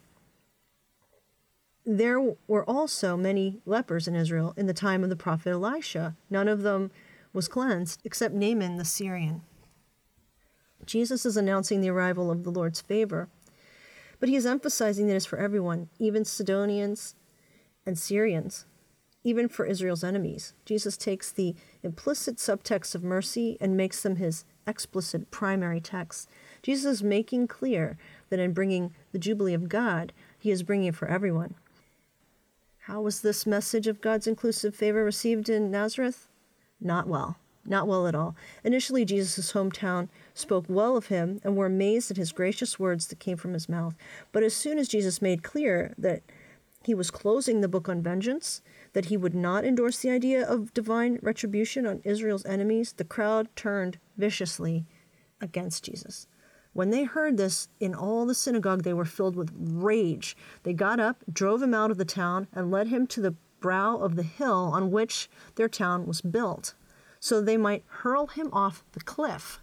There 1.84 2.20
were 2.46 2.68
also 2.68 3.16
many 3.16 3.60
lepers 3.64 4.06
in 4.06 4.14
Israel 4.14 4.52
in 4.56 4.66
the 4.66 4.74
time 4.74 5.02
of 5.02 5.10
the 5.10 5.16
prophet 5.16 5.50
Elisha. 5.50 6.16
None 6.28 6.46
of 6.46 6.62
them 6.62 6.90
was 7.32 7.48
cleansed 7.48 8.00
except 8.04 8.34
Naaman 8.34 8.76
the 8.76 8.84
Syrian. 8.84 9.42
Jesus 10.84 11.26
is 11.26 11.36
announcing 11.36 11.80
the 11.80 11.90
arrival 11.90 12.30
of 12.30 12.44
the 12.44 12.50
Lord's 12.50 12.80
favor, 12.80 13.28
but 14.20 14.28
he 14.28 14.36
is 14.36 14.46
emphasizing 14.46 15.06
that 15.06 15.16
it's 15.16 15.26
for 15.26 15.38
everyone, 15.38 15.88
even 15.98 16.24
Sidonians 16.24 17.14
and 17.86 17.98
Syrians, 17.98 18.66
even 19.28 19.48
for 19.48 19.66
Israel's 19.66 20.02
enemies. 20.02 20.54
Jesus 20.64 20.96
takes 20.96 21.30
the 21.30 21.54
implicit 21.82 22.36
subtext 22.36 22.94
of 22.94 23.04
mercy 23.04 23.58
and 23.60 23.76
makes 23.76 24.02
them 24.02 24.16
his 24.16 24.44
explicit 24.66 25.30
primary 25.30 25.80
text. 25.80 26.28
Jesus 26.62 26.86
is 26.86 27.02
making 27.02 27.46
clear 27.46 27.98
that 28.30 28.40
in 28.40 28.52
bringing 28.52 28.94
the 29.12 29.18
Jubilee 29.18 29.54
of 29.54 29.68
God, 29.68 30.12
he 30.38 30.50
is 30.50 30.62
bringing 30.62 30.88
it 30.88 30.96
for 30.96 31.08
everyone. 31.08 31.54
How 32.80 33.02
was 33.02 33.20
this 33.20 33.46
message 33.46 33.86
of 33.86 34.00
God's 34.00 34.26
inclusive 34.26 34.74
favor 34.74 35.04
received 35.04 35.50
in 35.50 35.70
Nazareth? 35.70 36.28
Not 36.80 37.06
well. 37.06 37.36
Not 37.66 37.86
well 37.86 38.06
at 38.06 38.14
all. 38.14 38.34
Initially, 38.64 39.04
Jesus' 39.04 39.52
hometown 39.52 40.08
spoke 40.32 40.64
well 40.68 40.96
of 40.96 41.08
him 41.08 41.38
and 41.44 41.54
were 41.54 41.66
amazed 41.66 42.10
at 42.10 42.16
his 42.16 42.32
gracious 42.32 42.78
words 42.78 43.08
that 43.08 43.18
came 43.18 43.36
from 43.36 43.52
his 43.52 43.68
mouth. 43.68 43.94
But 44.32 44.42
as 44.42 44.56
soon 44.56 44.78
as 44.78 44.88
Jesus 44.88 45.20
made 45.20 45.42
clear 45.42 45.92
that 45.98 46.22
he 46.84 46.94
was 46.94 47.10
closing 47.10 47.60
the 47.60 47.68
book 47.68 47.88
on 47.88 48.02
vengeance, 48.02 48.62
that 48.92 49.06
he 49.06 49.16
would 49.16 49.34
not 49.34 49.64
endorse 49.64 49.98
the 49.98 50.10
idea 50.10 50.46
of 50.46 50.72
divine 50.72 51.18
retribution 51.22 51.86
on 51.86 52.00
Israel's 52.04 52.46
enemies, 52.46 52.92
the 52.92 53.04
crowd 53.04 53.48
turned 53.56 53.98
viciously 54.16 54.86
against 55.40 55.84
Jesus. 55.84 56.26
When 56.72 56.90
they 56.90 57.04
heard 57.04 57.36
this 57.36 57.68
in 57.80 57.94
all 57.94 58.24
the 58.24 58.34
synagogue, 58.34 58.84
they 58.84 58.94
were 58.94 59.04
filled 59.04 59.34
with 59.34 59.52
rage. 59.56 60.36
They 60.62 60.72
got 60.72 61.00
up, 61.00 61.24
drove 61.32 61.62
him 61.62 61.74
out 61.74 61.90
of 61.90 61.98
the 61.98 62.04
town, 62.04 62.46
and 62.52 62.70
led 62.70 62.88
him 62.88 63.06
to 63.08 63.20
the 63.20 63.34
brow 63.60 63.96
of 63.96 64.14
the 64.14 64.22
hill 64.22 64.70
on 64.72 64.90
which 64.90 65.28
their 65.56 65.68
town 65.68 66.06
was 66.06 66.20
built, 66.20 66.74
so 67.18 67.40
they 67.40 67.56
might 67.56 67.84
hurl 67.86 68.28
him 68.28 68.48
off 68.52 68.84
the 68.92 69.00
cliff. 69.00 69.60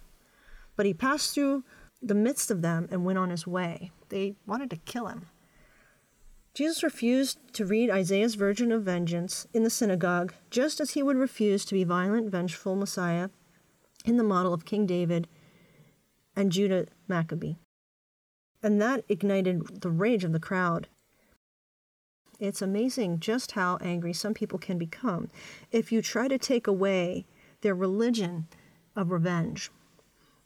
But 0.76 0.84
he 0.84 0.92
passed 0.92 1.34
through 1.34 1.64
the 2.02 2.14
midst 2.14 2.50
of 2.50 2.60
them 2.60 2.86
and 2.90 3.04
went 3.04 3.18
on 3.18 3.30
his 3.30 3.46
way. 3.46 3.90
They 4.10 4.34
wanted 4.46 4.68
to 4.70 4.76
kill 4.76 5.06
him. 5.06 5.26
Jesus 6.56 6.82
refused 6.82 7.38
to 7.52 7.66
read 7.66 7.90
Isaiah's 7.90 8.34
version 8.34 8.72
of 8.72 8.82
vengeance 8.82 9.46
in 9.52 9.62
the 9.62 9.68
synagogue, 9.68 10.32
just 10.48 10.80
as 10.80 10.92
he 10.92 11.02
would 11.02 11.18
refuse 11.18 11.66
to 11.66 11.74
be 11.74 11.84
violent, 11.84 12.30
vengeful 12.30 12.74
Messiah 12.74 13.28
in 14.06 14.16
the 14.16 14.24
model 14.24 14.54
of 14.54 14.64
King 14.64 14.86
David 14.86 15.28
and 16.34 16.50
Judah 16.50 16.86
Maccabee. 17.08 17.56
And 18.62 18.80
that 18.80 19.04
ignited 19.06 19.82
the 19.82 19.90
rage 19.90 20.24
of 20.24 20.32
the 20.32 20.40
crowd. 20.40 20.88
It's 22.40 22.62
amazing 22.62 23.20
just 23.20 23.52
how 23.52 23.76
angry 23.82 24.14
some 24.14 24.32
people 24.32 24.58
can 24.58 24.78
become 24.78 25.28
if 25.70 25.92
you 25.92 26.00
try 26.00 26.26
to 26.26 26.38
take 26.38 26.66
away 26.66 27.26
their 27.60 27.74
religion 27.74 28.46
of 28.96 29.10
revenge. 29.10 29.70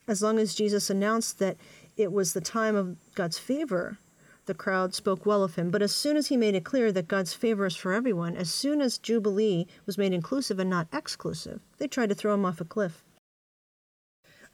As 0.08 0.22
long 0.22 0.40
as 0.40 0.56
Jesus 0.56 0.90
announced 0.90 1.38
that 1.38 1.56
it 1.96 2.10
was 2.10 2.32
the 2.32 2.40
time 2.40 2.74
of 2.74 2.96
God's 3.14 3.38
favor 3.38 3.98
the 4.46 4.54
crowd 4.54 4.94
spoke 4.94 5.24
well 5.24 5.42
of 5.42 5.54
him. 5.54 5.70
But 5.70 5.82
as 5.82 5.94
soon 5.94 6.16
as 6.16 6.28
he 6.28 6.36
made 6.36 6.54
it 6.54 6.64
clear 6.64 6.92
that 6.92 7.08
God's 7.08 7.34
favor 7.34 7.66
is 7.66 7.76
for 7.76 7.92
everyone, 7.92 8.36
as 8.36 8.52
soon 8.52 8.80
as 8.80 8.98
Jubilee 8.98 9.66
was 9.86 9.98
made 9.98 10.12
inclusive 10.12 10.58
and 10.58 10.70
not 10.70 10.88
exclusive, 10.92 11.60
they 11.78 11.86
tried 11.86 12.08
to 12.08 12.14
throw 12.14 12.34
him 12.34 12.44
off 12.44 12.60
a 12.60 12.64
cliff. 12.64 13.02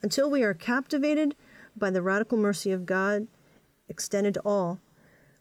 Until 0.02 0.30
we 0.30 0.42
are 0.42 0.54
captivated 0.54 1.34
by 1.76 1.90
the 1.90 2.02
radical 2.02 2.38
mercy 2.38 2.72
of 2.72 2.86
God 2.86 3.26
extended 3.88 4.34
to 4.34 4.40
all, 4.40 4.80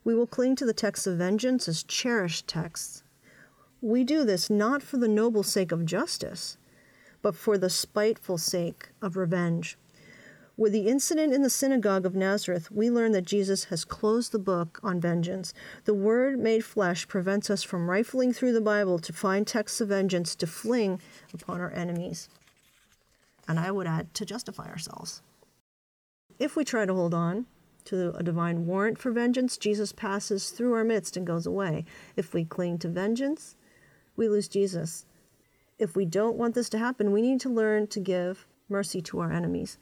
we 0.03 0.13
will 0.13 0.27
cling 0.27 0.55
to 0.55 0.65
the 0.65 0.73
texts 0.73 1.08
of 1.08 1.17
vengeance 1.17 1.67
as 1.67 1.84
cherished 1.84 2.47
texts. 2.47 3.03
We 3.81 4.03
do 4.03 4.23
this 4.23 4.49
not 4.49 4.81
for 4.81 4.97
the 4.97 5.08
noble 5.08 5.43
sake 5.43 5.71
of 5.71 5.86
justice, 5.86 6.58
but 7.21 7.36
for 7.36 7.58
the 7.58 7.69
spiteful 7.69 8.38
sake 8.38 8.89
of 9.01 9.17
revenge. 9.17 9.77
With 10.57 10.71
the 10.71 10.87
incident 10.87 11.33
in 11.33 11.41
the 11.41 11.49
synagogue 11.49 12.05
of 12.05 12.15
Nazareth, 12.15 12.71
we 12.71 12.89
learn 12.89 13.11
that 13.11 13.25
Jesus 13.25 13.65
has 13.65 13.83
closed 13.83 14.31
the 14.31 14.39
book 14.39 14.79
on 14.81 15.01
vengeance. 15.01 15.53
The 15.83 15.93
Word 15.93 16.39
made 16.39 16.63
flesh 16.63 17.09
prevents 17.09 17.49
us 17.49 17.61
from 17.61 17.89
rifling 17.89 18.31
through 18.31 18.53
the 18.53 18.61
Bible 18.61 18.97
to 18.99 19.11
find 19.11 19.45
texts 19.45 19.81
of 19.81 19.89
vengeance 19.89 20.33
to 20.35 20.47
fling 20.47 21.01
upon 21.33 21.59
our 21.59 21.73
enemies. 21.73 22.29
And 23.49 23.59
I 23.59 23.69
would 23.69 23.85
add, 23.85 24.13
to 24.13 24.25
justify 24.25 24.69
ourselves. 24.69 25.21
If 26.39 26.55
we 26.55 26.63
try 26.63 26.85
to 26.85 26.93
hold 26.93 27.13
on 27.13 27.47
to 27.85 28.15
a 28.15 28.23
divine 28.23 28.65
warrant 28.65 28.97
for 28.97 29.11
vengeance, 29.11 29.57
Jesus 29.57 29.91
passes 29.91 30.51
through 30.51 30.73
our 30.73 30.85
midst 30.85 31.17
and 31.17 31.27
goes 31.27 31.45
away. 31.45 31.83
If 32.15 32.33
we 32.33 32.45
cling 32.45 32.77
to 32.79 32.87
vengeance, 32.87 33.57
we 34.15 34.29
lose 34.29 34.47
Jesus. 34.47 35.05
If 35.77 35.97
we 35.97 36.05
don't 36.05 36.37
want 36.37 36.55
this 36.55 36.69
to 36.69 36.77
happen, 36.77 37.11
we 37.11 37.21
need 37.21 37.41
to 37.41 37.49
learn 37.49 37.87
to 37.87 37.99
give 37.99 38.47
mercy 38.69 39.01
to 39.01 39.19
our 39.19 39.33
enemies. 39.33 39.77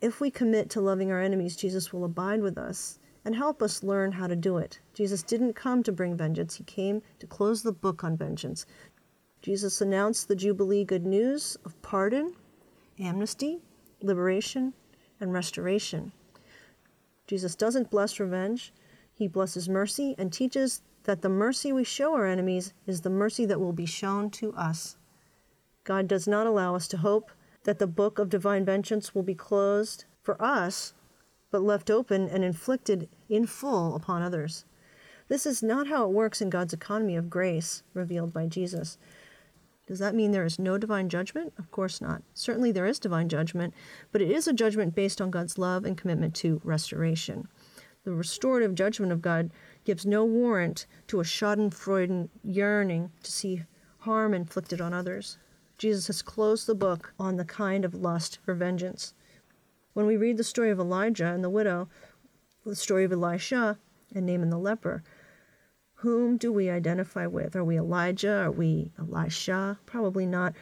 If 0.00 0.18
we 0.18 0.30
commit 0.30 0.70
to 0.70 0.80
loving 0.80 1.12
our 1.12 1.20
enemies, 1.20 1.56
Jesus 1.56 1.92
will 1.92 2.04
abide 2.04 2.40
with 2.40 2.56
us 2.56 2.98
and 3.24 3.34
help 3.34 3.62
us 3.62 3.82
learn 3.82 4.12
how 4.12 4.26
to 4.26 4.36
do 4.36 4.56
it. 4.56 4.80
Jesus 4.94 5.22
didn't 5.22 5.52
come 5.52 5.82
to 5.82 5.92
bring 5.92 6.16
vengeance, 6.16 6.54
he 6.54 6.64
came 6.64 7.02
to 7.18 7.26
close 7.26 7.62
the 7.62 7.72
book 7.72 8.02
on 8.02 8.16
vengeance. 8.16 8.64
Jesus 9.42 9.80
announced 9.80 10.28
the 10.28 10.36
Jubilee 10.36 10.84
good 10.84 11.04
news 11.04 11.56
of 11.64 11.80
pardon, 11.82 12.34
amnesty, 12.98 13.60
liberation, 14.00 14.72
and 15.20 15.32
restoration. 15.32 16.12
Jesus 17.26 17.54
doesn't 17.54 17.90
bless 17.90 18.18
revenge, 18.18 18.72
he 19.12 19.28
blesses 19.28 19.68
mercy 19.68 20.14
and 20.16 20.32
teaches 20.32 20.80
that 21.04 21.20
the 21.20 21.28
mercy 21.28 21.72
we 21.72 21.84
show 21.84 22.14
our 22.14 22.26
enemies 22.26 22.72
is 22.86 23.02
the 23.02 23.10
mercy 23.10 23.44
that 23.44 23.60
will 23.60 23.72
be 23.72 23.86
shown 23.86 24.30
to 24.30 24.54
us. 24.54 24.96
God 25.84 26.08
does 26.08 26.26
not 26.26 26.46
allow 26.46 26.74
us 26.74 26.88
to 26.88 26.98
hope 26.98 27.30
that 27.64 27.78
the 27.78 27.86
book 27.86 28.18
of 28.18 28.28
divine 28.28 28.64
vengeance 28.64 29.14
will 29.14 29.22
be 29.22 29.34
closed 29.34 30.04
for 30.22 30.40
us, 30.42 30.94
but 31.50 31.62
left 31.62 31.90
open 31.90 32.28
and 32.28 32.44
inflicted 32.44 33.08
in 33.28 33.46
full 33.46 33.94
upon 33.94 34.22
others. 34.22 34.64
This 35.28 35.46
is 35.46 35.62
not 35.62 35.86
how 35.86 36.04
it 36.04 36.12
works 36.12 36.40
in 36.40 36.50
God's 36.50 36.72
economy 36.72 37.16
of 37.16 37.30
grace 37.30 37.82
revealed 37.94 38.32
by 38.32 38.46
Jesus. 38.46 38.98
Does 39.86 39.98
that 39.98 40.14
mean 40.14 40.30
there 40.30 40.44
is 40.44 40.58
no 40.58 40.78
divine 40.78 41.08
judgment? 41.08 41.52
Of 41.58 41.70
course 41.70 42.00
not. 42.00 42.22
Certainly 42.32 42.72
there 42.72 42.86
is 42.86 42.98
divine 42.98 43.28
judgment, 43.28 43.74
but 44.12 44.22
it 44.22 44.30
is 44.30 44.46
a 44.46 44.52
judgment 44.52 44.94
based 44.94 45.20
on 45.20 45.30
God's 45.30 45.58
love 45.58 45.84
and 45.84 45.96
commitment 45.96 46.34
to 46.36 46.60
restoration. 46.62 47.48
The 48.04 48.12
restorative 48.12 48.74
judgment 48.74 49.12
of 49.12 49.20
God 49.20 49.50
gives 49.84 50.06
no 50.06 50.24
warrant 50.24 50.86
to 51.08 51.20
a 51.20 51.24
schadenfreude 51.24 52.28
yearning 52.42 53.10
to 53.22 53.32
see 53.32 53.64
harm 53.98 54.32
inflicted 54.32 54.80
on 54.80 54.94
others. 54.94 55.38
Jesus 55.80 56.08
has 56.08 56.20
closed 56.20 56.66
the 56.66 56.74
book 56.74 57.14
on 57.18 57.36
the 57.36 57.44
kind 57.46 57.86
of 57.86 57.94
lust 57.94 58.38
for 58.44 58.52
vengeance. 58.52 59.14
When 59.94 60.04
we 60.04 60.18
read 60.18 60.36
the 60.36 60.44
story 60.44 60.68
of 60.70 60.78
Elijah 60.78 61.28
and 61.28 61.42
the 61.42 61.48
widow, 61.48 61.88
the 62.66 62.76
story 62.76 63.04
of 63.04 63.12
Elisha 63.12 63.78
and 64.14 64.26
Naaman 64.26 64.50
the 64.50 64.58
leper, 64.58 65.02
whom 65.94 66.36
do 66.36 66.52
we 66.52 66.68
identify 66.68 67.26
with? 67.26 67.56
Are 67.56 67.64
we 67.64 67.78
Elijah? 67.78 68.42
Are 68.42 68.50
we 68.50 68.92
Elisha? 68.98 69.78
Probably 69.86 70.26
not. 70.26 70.52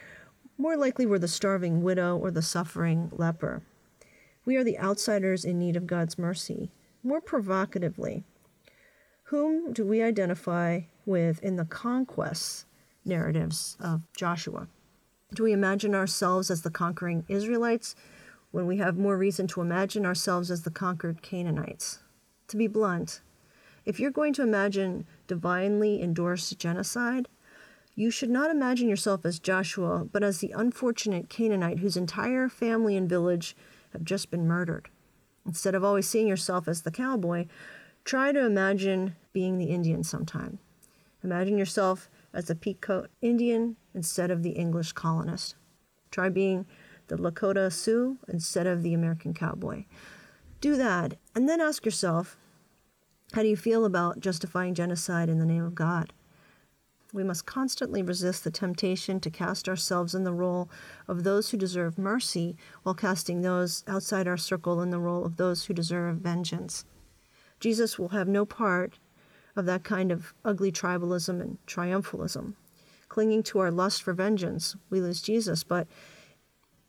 More 0.57 0.77
likely, 0.77 1.05
we're 1.05 1.19
the 1.19 1.27
starving 1.27 1.83
widow 1.83 2.15
or 2.15 2.31
the 2.31 2.41
suffering 2.41 3.11
leper. 3.11 3.61
We 4.45 4.55
are 4.55 4.63
the 4.63 4.79
outsiders 4.79 5.43
in 5.43 5.59
need 5.59 5.75
of 5.75 5.85
God's 5.85 6.17
mercy. 6.17 6.71
More 7.03 7.19
provocatively, 7.19 8.23
whom 9.23 9.73
do 9.73 9.83
we 9.85 10.01
identify 10.01 10.83
with 11.05 11.43
in 11.43 11.57
the 11.57 11.65
conquests 11.65 12.65
narratives 13.03 13.75
of 13.81 14.03
Joshua? 14.15 14.69
Do 15.31 15.43
we 15.43 15.51
imagine 15.51 15.93
ourselves 15.93 16.49
as 16.49 16.63
the 16.63 16.71
conquering 16.71 17.23
Israelites 17.27 17.95
when 18.49 18.65
we 18.65 18.77
have 18.77 18.97
more 18.97 19.15
reason 19.15 19.45
to 19.47 19.61
imagine 19.61 20.03
ourselves 20.03 20.49
as 20.49 20.63
the 20.63 20.71
conquered 20.71 21.21
Canaanites? 21.21 21.99
To 22.47 22.57
be 22.57 22.65
blunt, 22.65 23.21
if 23.85 23.99
you're 23.99 24.09
going 24.09 24.33
to 24.33 24.41
imagine 24.41 25.05
divinely 25.27 26.01
endorsed 26.01 26.57
genocide, 26.57 27.27
you 27.93 28.09
should 28.09 28.31
not 28.31 28.49
imagine 28.49 28.89
yourself 28.89 29.23
as 29.23 29.37
Joshua, 29.37 30.03
but 30.11 30.23
as 30.23 30.39
the 30.39 30.51
unfortunate 30.55 31.29
Canaanite 31.29 31.79
whose 31.79 31.95
entire 31.95 32.49
family 32.49 32.97
and 32.97 33.07
village 33.07 33.55
have 33.93 34.03
just 34.03 34.31
been 34.31 34.47
murdered. 34.47 34.89
Instead 35.45 35.75
of 35.75 35.83
always 35.83 36.09
seeing 36.09 36.27
yourself 36.27 36.67
as 36.67 36.81
the 36.81 36.91
cowboy, 36.91 37.45
try 38.03 38.31
to 38.31 38.45
imagine 38.45 39.15
being 39.31 39.59
the 39.59 39.65
Indian 39.65 40.03
sometime. 40.03 40.57
Imagine 41.23 41.57
yourself 41.57 42.09
as 42.33 42.45
the 42.45 42.55
Pequot 42.55 43.07
Indian 43.21 43.75
instead 43.93 44.31
of 44.31 44.43
the 44.43 44.51
English 44.51 44.93
colonist. 44.93 45.55
Try 46.11 46.29
being 46.29 46.65
the 47.07 47.17
Lakota 47.17 47.71
Sioux 47.71 48.17
instead 48.27 48.67
of 48.67 48.83
the 48.83 48.93
American 48.93 49.33
cowboy. 49.33 49.85
Do 50.61 50.75
that, 50.75 51.15
and 51.35 51.47
then 51.47 51.61
ask 51.61 51.85
yourself 51.85 52.37
how 53.33 53.43
do 53.43 53.47
you 53.47 53.57
feel 53.57 53.85
about 53.85 54.19
justifying 54.19 54.73
genocide 54.73 55.29
in 55.29 55.37
the 55.37 55.45
name 55.45 55.63
of 55.63 55.75
God? 55.75 56.13
We 57.13 57.23
must 57.23 57.45
constantly 57.45 58.01
resist 58.01 58.43
the 58.43 58.51
temptation 58.51 59.19
to 59.19 59.29
cast 59.29 59.69
ourselves 59.69 60.15
in 60.15 60.23
the 60.23 60.33
role 60.33 60.69
of 61.07 61.23
those 61.23 61.49
who 61.49 61.57
deserve 61.57 61.97
mercy 61.97 62.55
while 62.83 62.95
casting 62.95 63.41
those 63.41 63.83
outside 63.87 64.27
our 64.27 64.37
circle 64.37 64.81
in 64.81 64.89
the 64.89 64.99
role 64.99 65.25
of 65.25 65.37
those 65.37 65.65
who 65.65 65.73
deserve 65.73 66.17
vengeance. 66.17 66.85
Jesus 67.59 67.97
will 67.97 68.09
have 68.09 68.27
no 68.27 68.45
part 68.45 68.99
of 69.55 69.65
that 69.65 69.83
kind 69.83 70.11
of 70.11 70.33
ugly 70.45 70.71
tribalism 70.71 71.41
and 71.41 71.57
triumphalism. 71.67 72.53
Clinging 73.07 73.43
to 73.43 73.59
our 73.59 73.71
lust 73.71 74.03
for 74.03 74.13
vengeance, 74.13 74.75
we 74.89 75.01
lose 75.01 75.21
Jesus, 75.21 75.63
but 75.63 75.87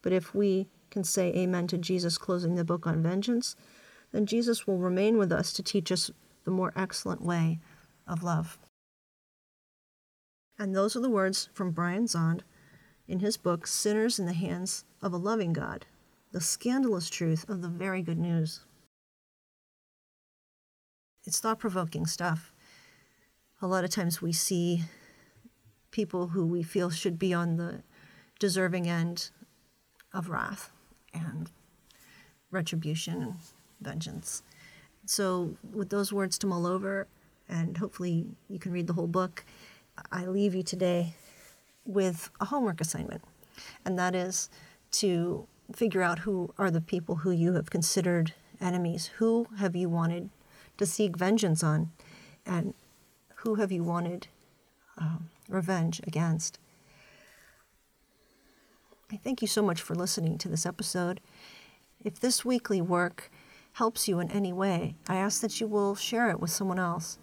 but 0.03 0.13
if 0.13 0.35
we 0.35 0.69
can 0.91 1.05
say 1.05 1.33
amen 1.35 1.67
to 1.69 1.79
Jesus 1.79 2.19
closing 2.19 2.55
the 2.55 2.65
book 2.65 2.87
on 2.87 3.03
vengeance, 3.03 3.55
then 4.13 4.27
Jesus 4.27 4.67
will 4.67 4.79
remain 4.79 5.19
with 5.19 5.31
us 5.31 5.53
to 5.53 5.63
teach 5.63 5.93
us 5.93 6.11
the 6.45 6.51
more 6.51 6.73
excellent 6.75 7.23
way 7.23 7.61
of 8.07 8.23
love. 8.23 8.59
And 10.59 10.75
those 10.75 10.97
are 10.97 11.01
the 11.01 11.11
words 11.11 11.49
from 11.55 11.71
Brian 11.71 12.07
Zahnd 12.07 12.41
in 13.09 13.21
his 13.21 13.37
book, 13.37 13.67
Sinners 13.67 14.19
in 14.19 14.27
the 14.27 14.33
Hands 14.33 14.85
of 15.03 15.13
a 15.13 15.17
Loving 15.17 15.53
God 15.53 15.87
The 16.33 16.41
Scandalous 16.41 17.09
Truth 17.09 17.49
of 17.49 17.63
the 17.63 17.69
Very 17.69 18.03
Good 18.03 18.19
News. 18.19 18.61
It's 21.25 21.39
thought 21.39 21.59
provoking 21.59 22.07
stuff. 22.07 22.53
A 23.61 23.67
lot 23.67 23.85
of 23.85 23.91
times 23.91 24.23
we 24.23 24.33
see 24.33 24.85
people 25.91 26.29
who 26.29 26.47
we 26.47 26.63
feel 26.63 26.91
should 26.91 27.19
be 27.19 27.35
on 27.35 27.57
the 27.57 27.83
deserving 28.39 28.89
end 28.89 29.31
of 30.15 30.31
wrath 30.31 30.73
and 31.13 31.51
retribution 32.51 33.23
and 33.23 33.35
vengeance. 33.81 34.43
So, 35.05 35.57
with 35.73 35.91
those 35.91 36.13
words 36.13 36.39
to 36.39 36.47
mull 36.47 36.67
over, 36.67 37.07
and 37.49 37.77
hopefully 37.77 38.27
you 38.49 38.59
can 38.59 38.73
read 38.73 38.87
the 38.87 38.93
whole 38.93 39.07
book, 39.07 39.45
I 40.11 40.27
leave 40.27 40.55
you 40.55 40.63
today 40.63 41.15
with 41.85 42.31
a 42.41 42.47
homework 42.47 42.81
assignment, 42.81 43.23
and 43.85 43.99
that 43.99 44.15
is 44.15 44.49
to 44.93 45.47
figure 45.75 46.03
out 46.03 46.21
who 46.21 46.53
are 46.59 46.71
the 46.71 46.81
people 46.81 47.17
who 47.17 47.31
you 47.31 47.55
have 47.55 47.71
considered 47.71 48.35
enemies. 48.61 49.11
Who 49.19 49.47
have 49.59 49.77
you 49.77 49.89
wanted 49.89 50.31
to 50.81 50.87
seek 50.87 51.15
vengeance 51.15 51.63
on, 51.63 51.91
and 52.47 52.73
who 53.37 53.57
have 53.57 53.71
you 53.71 53.85
wanted 53.85 54.29
um, 54.97 55.29
revenge 55.47 56.01
against? 56.07 56.59
I 59.13 59.17
thank 59.17 59.43
you 59.43 59.49
so 59.49 59.61
much 59.63 59.83
for 59.83 59.95
listening 59.95 60.39
to 60.39 60.49
this 60.49 60.65
episode. 60.65 61.21
If 62.03 62.19
this 62.19 62.47
weekly 62.47 62.81
work 62.81 63.31
helps 63.75 64.09
you 64.09 64.21
in 64.21 64.31
any 64.31 64.55
way, 64.55 64.95
I 65.07 65.17
ask 65.17 65.43
that 65.43 65.61
you 65.61 65.67
will 65.67 65.95
share 65.95 66.31
it 66.31 66.41
with 66.41 66.51
someone 66.51 66.79
else. 66.79 67.19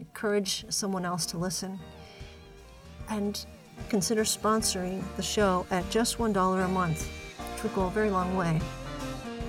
Encourage 0.00 0.64
someone 0.68 1.04
else 1.04 1.26
to 1.26 1.38
listen. 1.38 1.78
And 3.08 3.46
consider 3.88 4.24
sponsoring 4.24 5.04
the 5.14 5.22
show 5.22 5.64
at 5.70 5.88
just 5.90 6.18
$1 6.18 6.64
a 6.64 6.68
month, 6.68 7.08
which 7.52 7.62
would 7.62 7.74
go 7.74 7.86
a 7.86 7.90
very 7.90 8.10
long 8.10 8.36
way, 8.36 8.60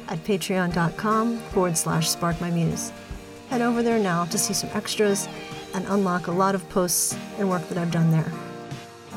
at 0.10 0.24
patreon.com 0.26 1.38
forward 1.38 1.76
slash 1.76 2.08
spark 2.08 2.40
my 2.40 2.52
muse. 2.52 2.92
Head 3.50 3.62
over 3.62 3.82
there 3.82 4.00
now 4.00 4.26
to 4.26 4.38
see 4.38 4.54
some 4.54 4.70
extras 4.74 5.28
and 5.74 5.86
unlock 5.88 6.28
a 6.28 6.32
lot 6.32 6.56
of 6.56 6.68
posts 6.70 7.16
and 7.38 7.50
work 7.50 7.68
that 7.70 7.78
I've 7.78 7.92
done 7.92 8.12
there. 8.12 8.32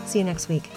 See 0.07 0.19
you 0.19 0.25
next 0.25 0.49
week. 0.49 0.71